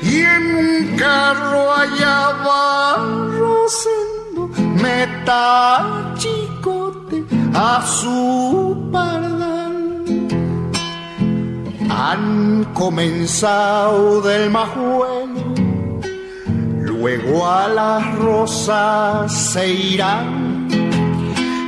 [0.02, 2.96] y en un carro allá va
[3.38, 4.42] Rosendo
[4.82, 9.76] meta chicote a su paradal
[11.88, 15.25] han comenzado del majuelo
[17.06, 20.66] Luego a las rosas se irán,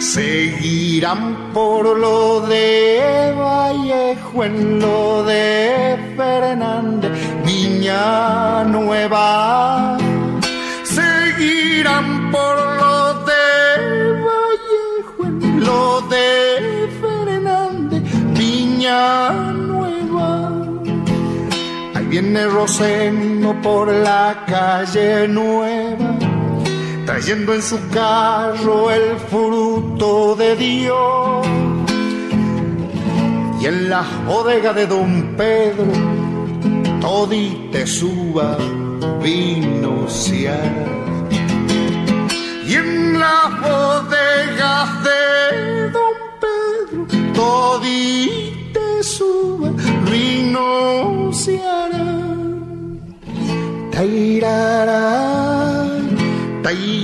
[0.01, 7.13] seguirán por lo de Vallejo en lo de Fernández,
[7.45, 9.97] Niña Nueva.
[10.83, 18.03] Seguirán por lo de Vallejo en lo de Fernández,
[18.37, 19.58] Niña Nueva
[22.21, 26.17] viene Rosendo por la calle nueva,
[27.07, 31.47] trayendo en su carro el fruto de Dios.
[33.61, 35.93] Y en la bodega de don Pedro,
[37.01, 38.57] todite suba
[39.23, 40.07] vino
[42.67, 45.08] Y en las bodegas de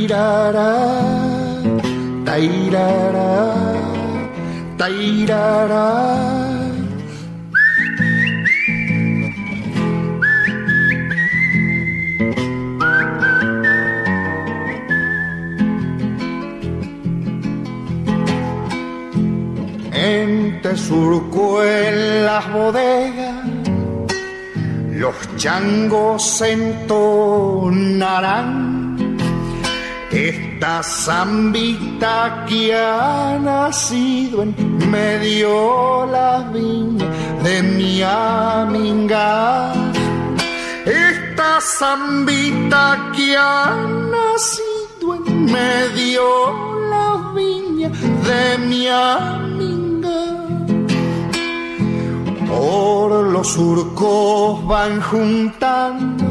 [0.06, 0.72] tairara,
[2.24, 3.32] tairara,
[4.76, 5.88] tairara.
[19.92, 23.44] En te surco en las bodegas
[24.92, 27.04] los changos entonarán
[30.64, 34.54] esta zambita que ha nacido en
[34.90, 37.06] medio la viña
[37.42, 39.74] de mi aminga.
[40.86, 43.76] Esta zambita que ha
[44.16, 46.24] nacido en medio
[46.88, 47.90] la viña
[48.28, 50.22] de mi aminga
[52.48, 56.23] por los surcos van juntando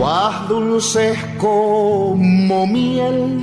[0.00, 3.38] uvas dulces como miel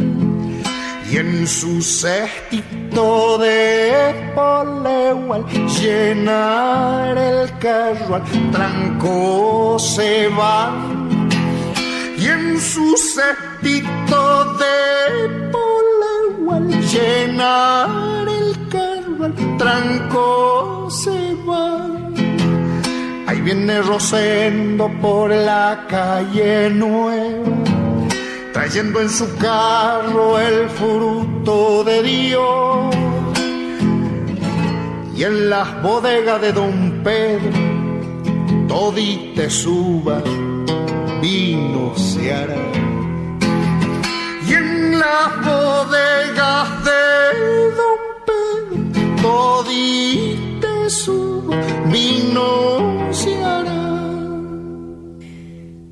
[1.10, 11.30] y en su cestito de poleo al llenar el carro al tranco se van
[12.18, 21.27] y en su cestito de poleo al llenar el carro al tranco se va.
[23.48, 27.46] Viene Rosendo por la calle nueva,
[28.52, 32.94] trayendo en su carro el fruto de Dios.
[35.16, 40.22] Y en las bodegas de Don Pedro, todite suba,
[41.22, 42.66] vino se hará.
[44.46, 50.37] Y en las bodegas de Don Pedro, todite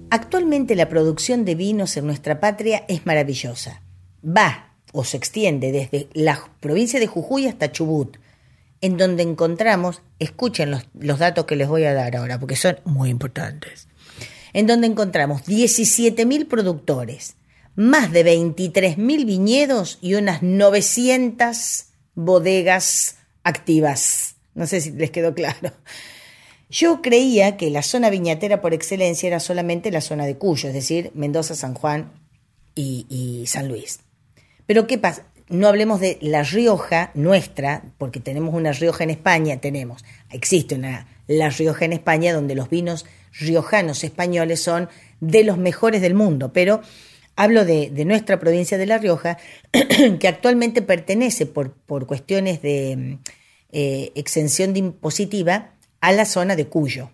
[0.10, 3.82] Actualmente la producción de vinos en nuestra patria es maravillosa.
[4.26, 8.16] Va o se extiende desde la provincia de Jujuy hasta Chubut,
[8.80, 12.78] en donde encontramos, escuchen los, los datos que les voy a dar ahora, porque son
[12.86, 13.90] muy importantes,
[14.54, 17.36] en donde encontramos 17.000 productores,
[17.76, 24.35] más de 23.000 viñedos y unas 900 bodegas activas.
[24.56, 25.72] No sé si les quedó claro.
[26.70, 30.74] Yo creía que la zona viñatera por excelencia era solamente la zona de Cuyo, es
[30.74, 32.12] decir, Mendoza, San Juan
[32.74, 34.00] y, San Luis.
[34.66, 35.28] Pero ¿qué pasa?
[35.48, 41.08] No hablemos de La Rioja nuestra, porque tenemos una Rioja en España, tenemos, existe una
[41.28, 43.06] La Rioja en España donde los vinos
[43.40, 44.90] riojanos españoles son
[45.20, 46.82] de los mejores del mundo, pero
[47.36, 49.38] hablo de, de nuestra provincia de La Rioja,
[50.20, 53.20] que actualmente pertenece por, por cuestiones de
[53.78, 57.12] eh, exención de impositiva a la zona de Cuyo.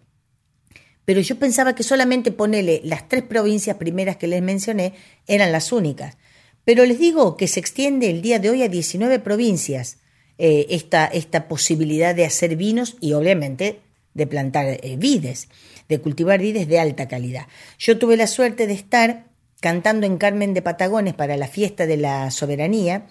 [1.05, 4.93] Pero yo pensaba que solamente ponerle las tres provincias primeras que les mencioné
[5.25, 6.17] eran las únicas.
[6.63, 9.97] Pero les digo que se extiende el día de hoy a 19 provincias
[10.37, 13.79] eh, esta, esta, posibilidad de hacer vinos y obviamente
[14.13, 15.47] de plantar eh, vides,
[15.89, 17.47] de cultivar vides de alta calidad.
[17.79, 19.25] Yo tuve la suerte de estar
[19.61, 23.07] cantando en Carmen de Patagones para la fiesta de la soberanía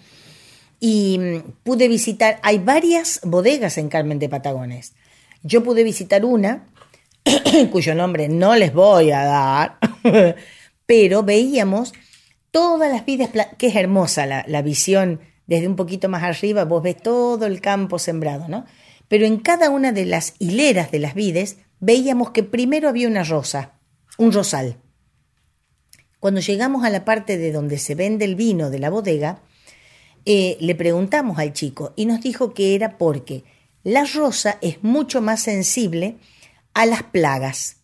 [0.81, 4.93] y mm, pude visitar, hay varias bodegas en Carmen de Patagones.
[5.43, 6.67] Yo pude visitar una,
[7.71, 9.77] cuyo nombre no les voy a dar,
[10.85, 11.93] pero veíamos
[12.49, 16.83] todas las vidas, que es hermosa la, la, visión desde un poquito más arriba, vos
[16.83, 18.65] ves todo el campo sembrado, ¿no?
[19.07, 23.23] Pero en cada una de las hileras de las vides veíamos que primero había una
[23.23, 23.73] rosa,
[24.17, 24.77] un rosal.
[26.19, 29.41] Cuando llegamos a la parte de donde se vende el vino de la bodega,
[30.25, 33.43] eh, le preguntamos al chico y nos dijo que era porque
[33.83, 36.17] la rosa es mucho más sensible
[36.73, 37.77] a las plagas.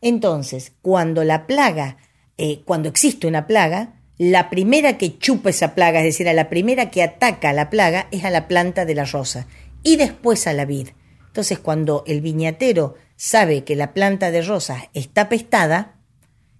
[0.00, 1.98] Entonces, cuando la plaga,
[2.38, 6.48] eh, cuando existe una plaga, la primera que chupa esa plaga, es decir, a la
[6.48, 9.46] primera que ataca a la plaga, es a la planta de la rosa
[9.82, 10.88] y después a la vid.
[11.26, 15.96] Entonces, cuando el viñatero sabe que la planta de rosa está pestada,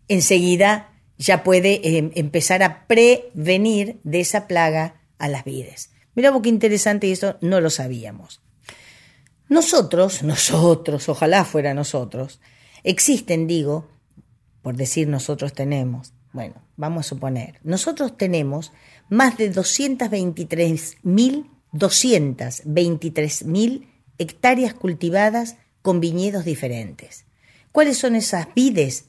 [0.08, 5.90] enseguida ya puede eh, empezar a prevenir de esa plaga a las vides.
[6.14, 8.40] Mira qué interesante y eso no lo sabíamos.
[9.48, 12.40] Nosotros, nosotros, ojalá fuera nosotros,
[12.86, 13.88] Existen, digo,
[14.62, 18.70] por decir nosotros tenemos, bueno, vamos a suponer, nosotros tenemos
[19.08, 23.88] más de 223.000 223.000
[24.18, 27.24] hectáreas cultivadas con viñedos diferentes.
[27.72, 29.06] ¿Cuáles son esas vides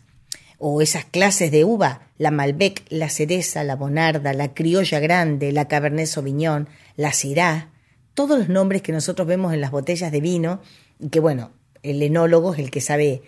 [0.58, 2.10] o esas clases de uva?
[2.18, 7.72] La Malbec, la cereza, la bonarda, la criolla grande, la cabernet sauvignon, la syrah,
[8.14, 10.62] todos los nombres que nosotros vemos en las botellas de vino
[11.00, 11.52] y que bueno,
[11.84, 13.22] el enólogo es el que sabe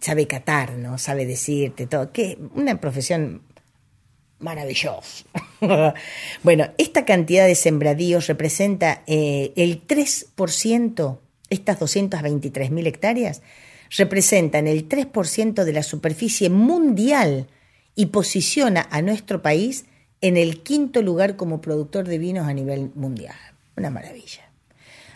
[0.00, 0.98] sabe catar, ¿no?
[0.98, 3.42] Sabe decirte todo, que una profesión
[4.38, 5.24] maravillosa.
[6.42, 11.18] bueno, esta cantidad de sembradíos representa eh, el 3%,
[11.50, 13.42] estas 223.000 hectáreas,
[13.96, 17.48] representan el 3% de la superficie mundial
[17.94, 19.86] y posiciona a nuestro país
[20.20, 23.36] en el quinto lugar como productor de vinos a nivel mundial.
[23.76, 24.50] Una maravilla.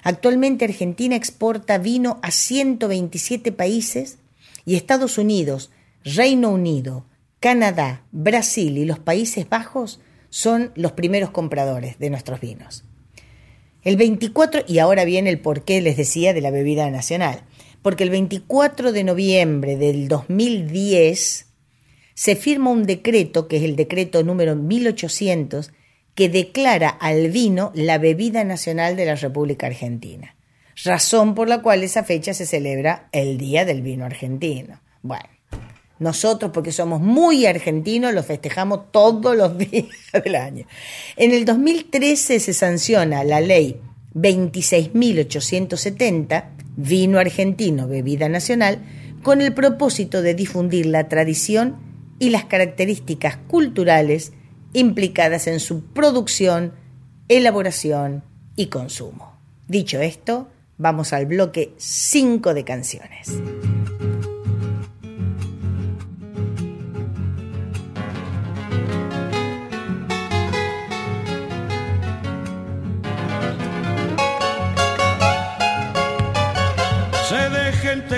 [0.02, 4.18] Actualmente Argentina exporta vino a 127 países
[4.66, 5.70] y Estados Unidos,
[6.04, 7.06] Reino Unido,
[7.40, 10.00] Canadá, Brasil y los Países Bajos
[10.30, 12.84] son los primeros compradores de nuestros vinos.
[13.82, 17.42] El 24, y ahora viene el porqué les decía de la bebida nacional,
[17.84, 21.46] porque el 24 de noviembre del 2010
[22.14, 25.70] se firma un decreto, que es el decreto número 1800,
[26.14, 30.34] que declara al vino la bebida nacional de la República Argentina,
[30.82, 34.80] razón por la cual esa fecha se celebra el Día del Vino Argentino.
[35.02, 35.28] Bueno,
[35.98, 39.88] nosotros, porque somos muy argentinos, lo festejamos todos los días
[40.24, 40.64] del año.
[41.16, 43.78] En el 2013 se sanciona la ley
[44.14, 48.78] 26.870, vino argentino, bebida nacional,
[49.22, 51.76] con el propósito de difundir la tradición
[52.18, 54.32] y las características culturales
[54.72, 56.74] implicadas en su producción,
[57.28, 58.22] elaboración
[58.56, 59.38] y consumo.
[59.66, 63.40] Dicho esto, vamos al bloque 5 de canciones.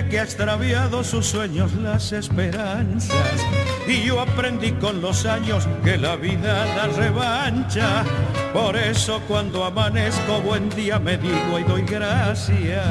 [0.04, 3.40] Que ha extraviado sus sueños, las esperanzas.
[3.86, 8.04] Y yo aprendí con los años que la vida da revancha.
[8.52, 12.84] Por eso cuando amanezco buen día me digo y doy gracias.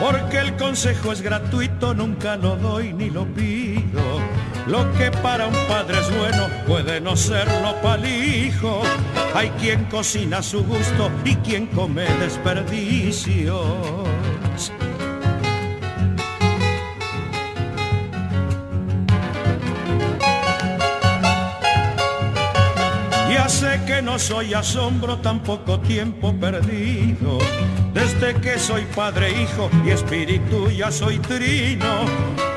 [0.00, 3.63] Porque el consejo es gratuito, nunca lo doy ni lo pido.
[4.66, 8.82] Lo que para un padre es bueno puede no serlo para el hijo.
[9.34, 14.03] Hay quien cocina a su gusto y quien come desperdicios.
[23.94, 27.38] Que no soy asombro, tampoco tiempo perdido.
[27.92, 32.04] Desde que soy padre, hijo y espíritu ya soy trino.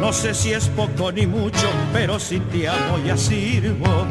[0.01, 4.07] No sé si es poco ni mucho, pero si te amo ya sirvo.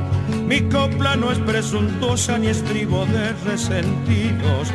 [0.46, 4.68] Mi copla no es presuntuosa ni estribo de resentidos.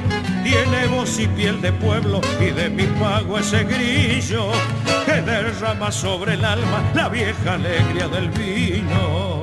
[0.44, 4.52] Tiene voz y piel de pueblo y de mi pago ese grillo
[5.06, 9.41] que derrama sobre el alma la vieja alegría del vino.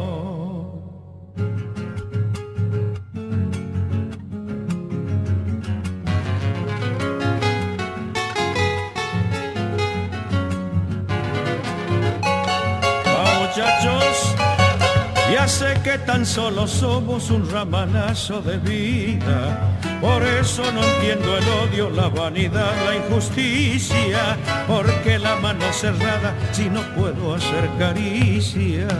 [15.49, 19.77] Sé que tan solo somos un ramanazo de vida.
[20.01, 24.37] Por eso no entiendo el odio, la vanidad, la injusticia.
[24.67, 28.93] Porque la mano cerrada si no puedo hacer caricias.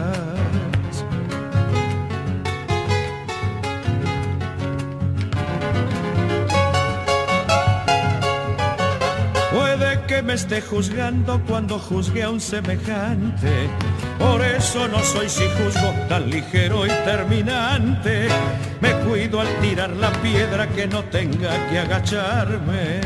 [9.53, 13.69] Puede que me esté juzgando cuando juzgue a un semejante.
[14.19, 18.27] Por eso no soy si juzgo tan ligero y terminante.
[18.81, 22.99] Me cuido al tirar la piedra que no tenga que agacharme.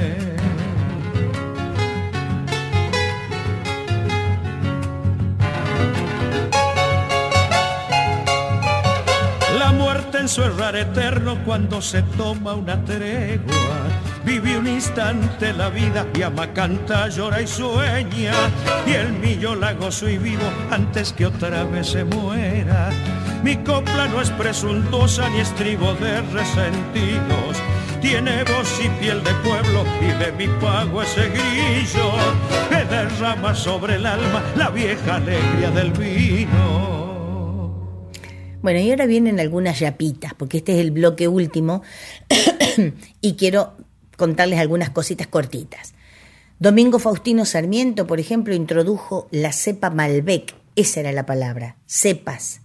[9.60, 14.13] La muerte en su errar eterno cuando se toma una tregua.
[14.26, 18.34] Vive un instante la vida y ama, canta, llora y sueña.
[18.88, 22.90] Y el mío la gozo y vivo antes que otra vez se muera.
[23.44, 27.58] Mi copla no es presuntuosa ni estribo de resentidos.
[28.02, 32.12] Tiene voz y piel de pueblo y de mi pago ese grillo
[32.70, 36.94] que derrama sobre el alma la vieja alegría del vino.
[38.62, 41.84] Bueno, y ahora vienen algunas yapitas, porque este es el bloque último
[43.22, 43.74] y quiero
[44.18, 45.94] contarles algunas cositas cortitas.
[46.60, 52.62] Domingo Faustino Sarmiento, por ejemplo, introdujo la cepa Malbec, esa era la palabra, cepas.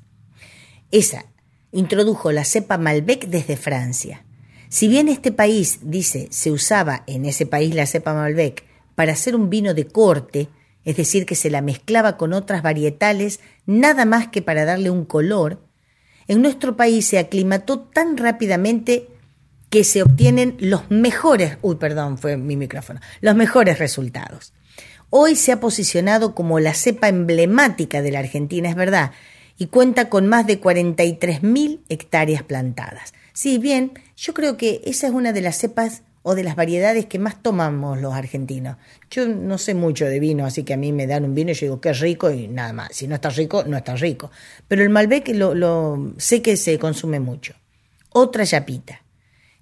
[0.91, 1.27] Esa,
[1.73, 4.25] introdujo la cepa Malbec desde Francia.
[4.69, 9.35] Si bien este país, dice, se usaba en ese país la cepa Malbec para hacer
[9.35, 10.49] un vino de corte,
[10.85, 15.05] es decir, que se la mezclaba con otras varietales nada más que para darle un
[15.05, 15.61] color,
[16.29, 19.09] en nuestro país se aclimató tan rápidamente
[19.71, 24.53] que se obtienen los mejores, uy, perdón, fue mi micrófono, los mejores resultados.
[25.11, 29.13] Hoy se ha posicionado como la cepa emblemática de la Argentina, es verdad,
[29.57, 33.13] y cuenta con más de 43.000 hectáreas plantadas.
[33.33, 37.07] Sí, bien, yo creo que esa es una de las cepas o de las variedades
[37.07, 38.77] que más tomamos los argentinos.
[39.11, 41.55] Yo no sé mucho de vino, así que a mí me dan un vino y
[41.55, 42.89] yo digo que es rico y nada más.
[42.93, 44.31] Si no está rico, no está rico.
[44.67, 47.55] Pero el Malbec lo, lo sé que se consume mucho.
[48.11, 49.03] Otra chapita.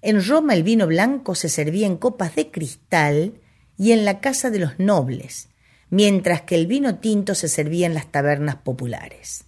[0.07, 3.40] En Roma el vino blanco se servía en copas de cristal
[3.76, 5.48] y en la casa de los nobles,
[5.90, 9.46] mientras que el vino tinto se servía en las tabernas populares.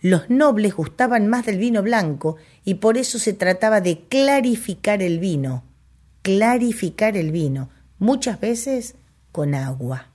[0.00, 5.20] Los nobles gustaban más del vino blanco y por eso se trataba de clarificar el
[5.20, 5.62] vino,
[6.22, 7.70] clarificar el vino,
[8.00, 8.96] muchas veces
[9.30, 10.08] con agua.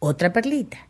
[0.00, 0.88] Otra perlita.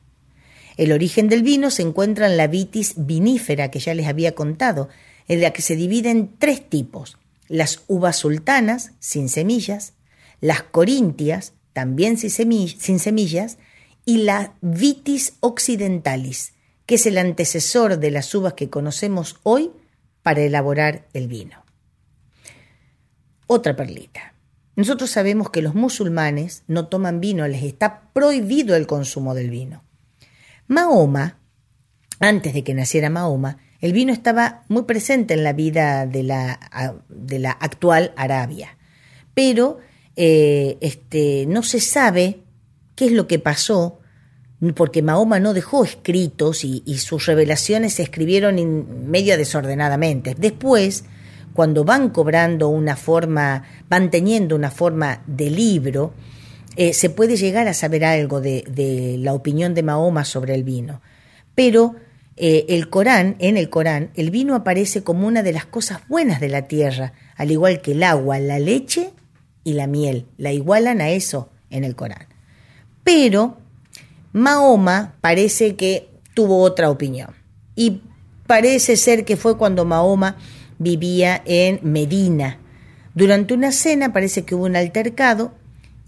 [0.78, 4.88] El origen del vino se encuentra en la vitis vinífera que ya les había contado,
[5.28, 7.18] en la que se divide en tres tipos,
[7.52, 9.92] las uvas sultanas, sin semillas,
[10.40, 13.58] las corintias, también sin semillas,
[14.06, 16.54] y la vitis occidentalis,
[16.86, 19.70] que es el antecesor de las uvas que conocemos hoy
[20.22, 21.62] para elaborar el vino.
[23.46, 24.32] Otra perlita.
[24.74, 29.84] Nosotros sabemos que los musulmanes no toman vino, les está prohibido el consumo del vino.
[30.68, 31.38] Mahoma,
[32.18, 36.60] antes de que naciera Mahoma, el vino estaba muy presente en la vida de la,
[37.08, 38.78] de la actual Arabia,
[39.34, 39.78] pero
[40.14, 42.38] eh, este, no se sabe
[42.94, 43.98] qué es lo que pasó,
[44.76, 50.36] porque Mahoma no dejó escritos y, sus revelaciones se escribieron medio desordenadamente.
[50.38, 51.04] Después,
[51.52, 56.14] cuando van cobrando una forma, van teniendo una forma de libro,
[56.76, 60.62] eh, se puede llegar a saber algo de, de la opinión de Mahoma sobre el
[60.62, 61.00] vino.
[61.56, 61.96] Pero
[62.44, 66.40] eh, el Corán, en el Corán, el vino aparece como una de las cosas buenas
[66.40, 69.12] de la tierra, al igual que el agua, la leche
[69.62, 70.26] y la miel.
[70.38, 72.26] La igualan a eso en el Corán.
[73.04, 73.58] Pero
[74.32, 77.30] Mahoma parece que tuvo otra opinión.
[77.76, 78.02] Y
[78.48, 80.36] parece ser que fue cuando Mahoma
[80.80, 82.58] vivía en Medina.
[83.14, 85.52] Durante una cena parece que hubo un altercado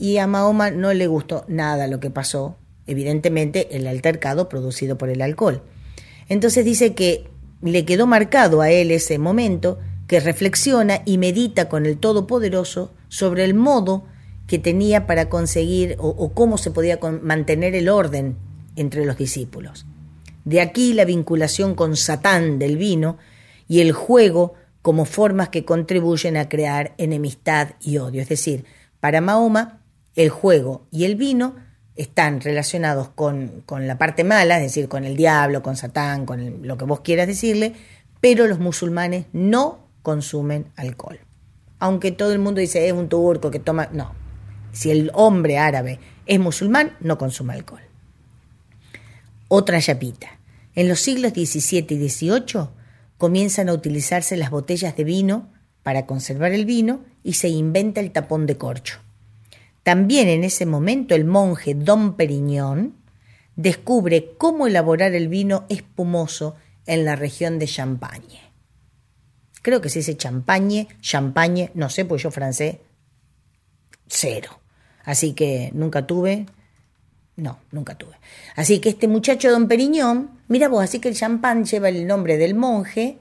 [0.01, 2.57] y a Mahoma no le gustó nada lo que pasó.
[2.89, 5.62] Evidentemente el altercado producido por el alcohol.
[6.29, 7.29] Entonces dice que
[7.62, 13.45] le quedó marcado a él ese momento, que reflexiona y medita con el Todopoderoso sobre
[13.45, 14.05] el modo
[14.47, 18.37] que tenía para conseguir o, cómo se podía mantener el orden
[18.77, 19.87] entre los discípulos.
[20.45, 23.16] De aquí la vinculación con Satán del vino
[23.66, 28.20] y el juego como formas que contribuyen a crear enemistad y odio.
[28.20, 28.66] Es decir,
[29.01, 29.81] para Mahoma,
[30.14, 31.57] el juego y el vino
[31.97, 36.76] están relacionados con, la parte mala, es decir, con el diablo, con Satán, con lo
[36.76, 37.74] que vos quieras decirle,
[38.20, 41.20] pero los musulmanes no consumen alcohol.
[41.78, 44.14] Aunque todo el mundo dice es un turco que toma, no.
[44.72, 47.82] Si el hombre árabe es musulmán, no consume alcohol.
[49.49, 50.38] Otra chapita.
[50.74, 52.68] En los siglos XVII y XVIII
[53.18, 55.53] comienzan a utilizarse las botellas de vino
[55.84, 58.99] para conservar el vino y se inventa el tapón de corcho.
[59.85, 62.97] También en ese momento el monje Don Periñón
[63.55, 66.57] descubre cómo elaborar el vino espumoso
[66.87, 68.41] en la región de Champagne.
[69.62, 72.76] Creo que se dice champagne, champagne, no sé, pues yo francés,
[74.07, 74.61] cero.
[75.05, 76.45] Así que nunca tuve,
[77.37, 78.16] no, nunca tuve.
[78.57, 82.37] Así que este muchacho Don Periñón, mira vos, así que el champán lleva el nombre
[82.37, 83.18] del monje,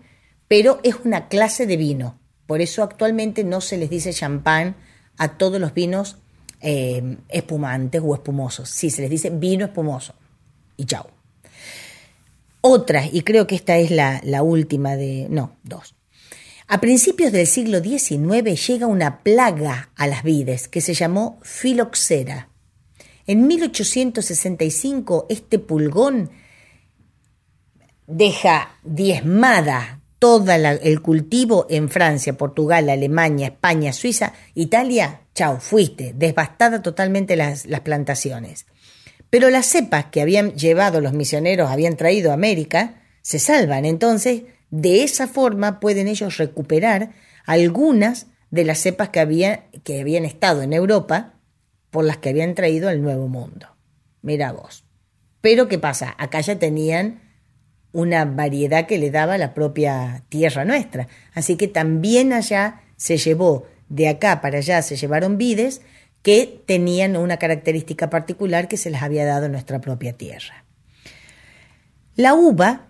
[0.49, 2.20] pero es una clase de vino.
[2.45, 4.76] Por eso actualmente no se les dice champán
[5.18, 6.22] a todos los vinos
[6.64, 8.70] eh, espumantes o espumosos.
[8.70, 10.16] Sí, se les dice vino espumoso.
[10.78, 11.09] Y chao.
[12.61, 15.28] Otra, y creo que esta es la, la última de...
[15.30, 15.95] No, dos.
[16.68, 22.47] A principios del siglo XIX llega una plaga a las vides que se llamó filoxera.
[23.28, 26.32] En 1865 este pulgón
[28.07, 36.82] deja diezmada todo el cultivo en Francia, Portugal, Alemania, España, Suiza, Italia, chao, fuiste, devastada
[36.82, 38.66] totalmente las, las plantaciones.
[39.30, 43.86] Pero las cepas que habían llevado los misioneros, habían traído a América, se salvan.
[43.86, 47.12] Entonces, de esa forma pueden ellos recuperar
[47.46, 51.34] algunas de las cepas que, que habían estado en Europa
[51.90, 53.68] por las que habían traído al Nuevo Mundo.
[54.22, 54.84] Mira vos.
[55.42, 56.16] Pero ¿qué pasa?
[56.18, 57.22] Acá ya tenían
[57.92, 61.08] una variedad que le daba la propia tierra nuestra.
[61.34, 65.82] Así que también allá se llevó, de acá para allá se llevaron vides
[66.24, 70.66] que tenían una característica particular que se les había dado en nuestra propia tierra.
[72.16, 72.88] La uva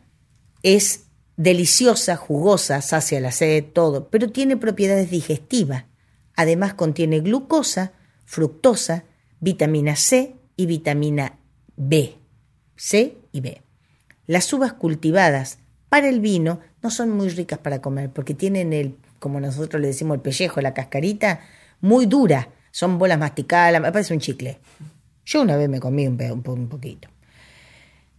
[0.62, 5.86] es deliciosa, jugosa, sacia la sed, todo, pero tiene propiedades digestivas.
[6.38, 7.92] Además contiene glucosa,
[8.24, 9.04] fructosa,
[9.42, 11.38] vitamina C y vitamina
[11.76, 12.16] B.
[12.78, 13.62] C y B.
[14.26, 18.96] Las uvas cultivadas para el vino no son muy ricas para comer porque tienen el,
[19.24, 21.40] como nosotros le decimos, el pellejo, la cascarita,
[21.80, 22.50] muy dura.
[22.72, 24.60] Son bolas masticadas, me parece un chicle.
[25.26, 27.08] Yo una vez me comí un, un poquito.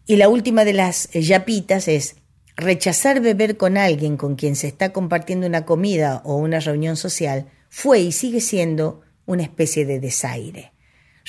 [0.06, 2.16] Y la última de las yapitas es
[2.56, 7.48] rechazar beber con alguien con quien se está compartiendo una comida o una reunión social
[7.68, 10.72] fue y sigue siendo una especie de desaire.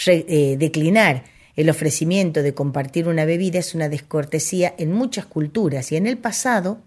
[0.08, 1.26] Eh, declinar
[1.58, 6.18] el ofrecimiento de compartir una bebida es una descortesía en muchas culturas y en el
[6.18, 6.80] pasado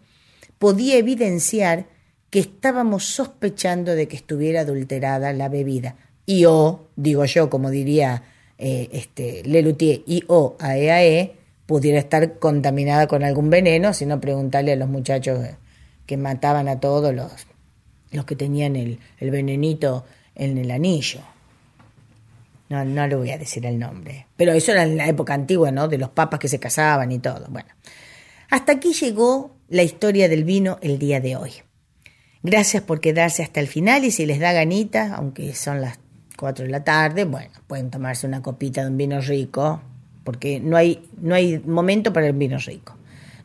[0.58, 1.97] podía evidenciar
[2.30, 5.96] que estábamos sospechando de que estuviera adulterada la bebida.
[6.26, 8.22] Y o, digo yo, como diría
[8.58, 14.72] eh, este, Lelutier, y o AEAE, e, pudiera estar contaminada con algún veneno, sino preguntarle
[14.72, 15.40] a los muchachos
[16.06, 17.46] que mataban a todos los,
[18.10, 20.04] los que tenían el, el venenito
[20.34, 21.20] en el anillo.
[22.68, 24.26] No, no le voy a decir el nombre.
[24.36, 25.88] Pero eso era en la época antigua, ¿no?
[25.88, 27.46] De los papas que se casaban y todo.
[27.48, 27.68] Bueno,
[28.50, 31.52] hasta aquí llegó la historia del vino el día de hoy.
[32.42, 35.98] Gracias por quedarse hasta el final y si les da ganita, aunque son las
[36.36, 39.82] 4 de la tarde, bueno, pueden tomarse una copita de un vino rico,
[40.22, 42.96] porque no hay, no hay momento para el vino rico.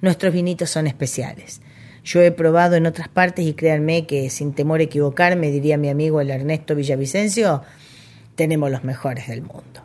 [0.01, 1.61] Nuestros vinitos son especiales.
[2.03, 5.89] Yo he probado en otras partes y créanme que sin temor a equivocarme, diría mi
[5.89, 7.61] amigo el Ernesto Villavicencio,
[8.35, 9.81] tenemos los mejores del mundo.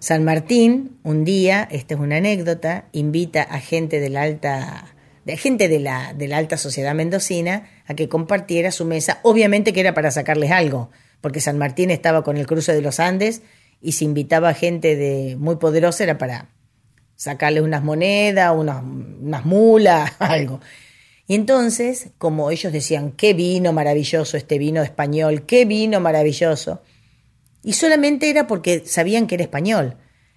[0.00, 4.86] San Martín, un día, esta es una anécdota, invita a gente de la alta,
[5.24, 9.72] de gente de la, de la alta sociedad mendocina a que compartiera su mesa, obviamente
[9.72, 10.90] que era para sacarles algo,
[11.20, 13.42] porque San Martín estaba con el cruce de los Andes
[13.80, 16.48] y si invitaba a gente de muy poderosa era para
[17.16, 20.60] sacarles unas monedas, unas, unas mulas, algo.
[21.26, 26.82] Y entonces, como ellos decían, qué vino maravilloso este vino español, qué vino maravilloso,
[27.62, 29.96] y solamente era porque sabían que era español.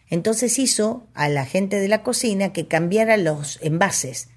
[0.09, 4.29] Entonces hizo a la gente de la cocina que cambiara los envases.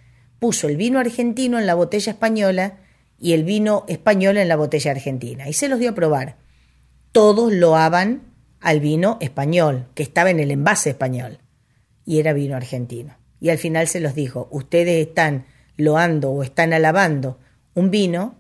[0.47, 2.78] Puso el vino argentino en la botella española
[3.18, 5.49] y el vino español en la botella argentina.
[5.49, 6.36] Y se los dio a probar.
[7.11, 8.22] Todos loaban
[8.61, 11.40] al vino español, que estaba en el envase español.
[12.05, 13.16] Y era vino argentino.
[13.40, 17.40] Y al final se los dijo, ustedes están loando o están alabando
[17.74, 18.36] un vino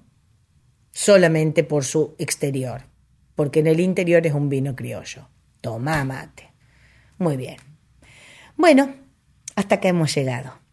[0.92, 2.82] solamente por su exterior
[3.34, 5.28] porque en el interior es un vino criollo.
[5.60, 6.52] Toma mate.
[7.18, 7.56] Muy bien.
[8.56, 8.94] Bueno,
[9.56, 10.65] hasta acá hemos llegado.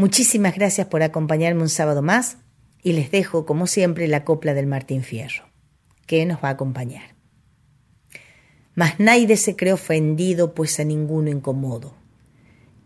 [0.00, 2.38] Muchísimas gracias por acompañarme un sábado más
[2.82, 5.44] y les dejo, como siempre, la copla del Martín Fierro,
[6.06, 7.14] que nos va a acompañar.
[8.74, 11.92] Mas nadie se cree ofendido, pues a ninguno incomodo,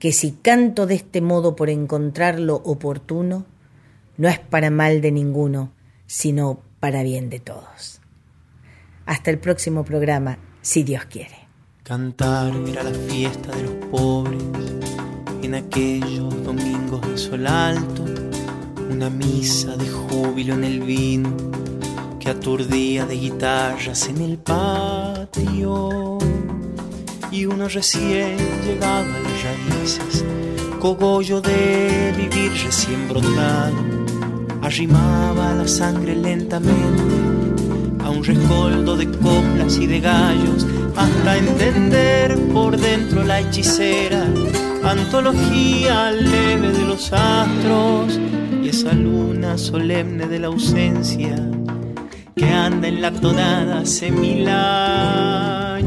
[0.01, 3.47] que si canto de este modo por encontrarlo oportuno,
[4.17, 5.73] no es para mal de ninguno,
[6.07, 8.01] sino para bien de todos.
[9.07, 11.47] Hasta el próximo programa, si Dios quiere.
[11.85, 14.94] Cantar era la fiesta de los pobres
[15.45, 18.05] en aquellos domingos de sol alto,
[18.91, 21.37] una misa de júbilo en el vino
[22.19, 26.19] que aturdía de guitarras en el patio.
[27.31, 30.25] Y uno recién llegaba a las raíces,
[30.81, 33.77] cogollo de vivir recién brotado,
[34.63, 37.03] arrimaba la sangre lentamente
[38.03, 40.67] a un rescoldo de coplas y de gallos,
[40.97, 44.27] hasta entender por dentro la hechicera,
[44.93, 48.19] antología leve de los astros
[48.63, 51.37] y esa luna solemne de la ausencia
[52.37, 55.87] que anda en la tonada hace mil años.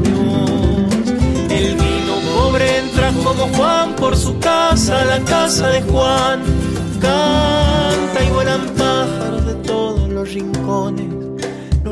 [1.50, 6.40] El vino pobre entra como Juan por su casa, la casa de Juan,
[7.00, 11.18] canta y vuelan pájaros de todos los rincones.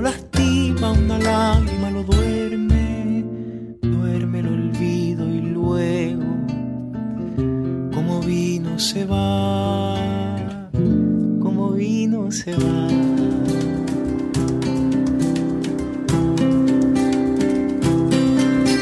[0.06, 2.35] Lastima una lágrima, lo duerme,
[8.78, 9.96] se va,
[11.40, 12.88] como vino se va.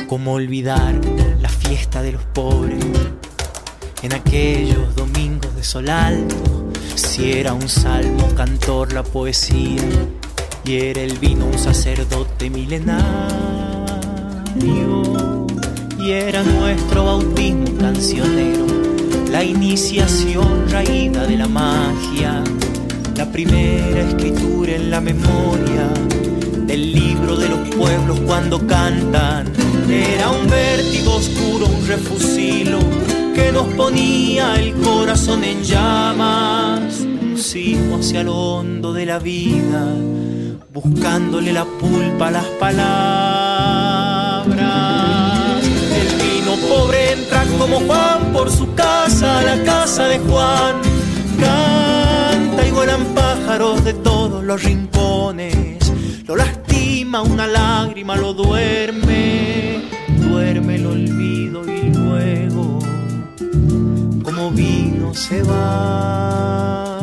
[0.09, 1.01] Como olvidar
[1.41, 2.85] la fiesta de los pobres
[4.03, 9.83] en aquellos domingos de sol alto, si era un salmo cantor la poesía
[10.65, 12.95] y era el vino un sacerdote milenario
[15.99, 18.84] y era nuestro bautismo cancionero,
[19.35, 22.45] la iniciación raída de la magia,
[23.17, 25.89] la primera escritura en la memoria
[26.69, 29.53] del libro de los pueblos cuando cantan.
[29.91, 32.79] Era un vértigo oscuro, un refusilo
[33.35, 37.01] que nos ponía el corazón en llamas.
[37.01, 37.37] Un
[37.99, 39.85] hacia lo hondo de la vida,
[40.73, 42.85] buscándole la pulpa a las palabras.
[45.65, 50.75] El vino pobre entra como Juan por su casa, la casa de Juan.
[51.39, 55.81] Canta y vuelan pájaros de todos los rincones.
[56.27, 59.83] Lo lastima una lágrima, lo duerme,
[60.29, 62.81] duerme el olvido y luego
[64.25, 66.99] como vino se va,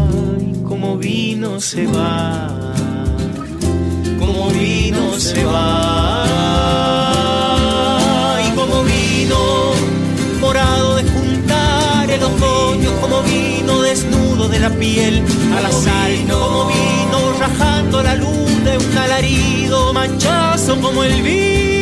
[0.68, 2.74] como vino se va,
[4.20, 6.26] como vino se va,
[8.46, 9.72] y como vino
[10.42, 11.01] morado de
[13.92, 15.22] desnudo de la piel
[15.54, 17.34] al asalto, como vino.
[17.42, 21.81] rajando la luz de un alarido manchazo como el vino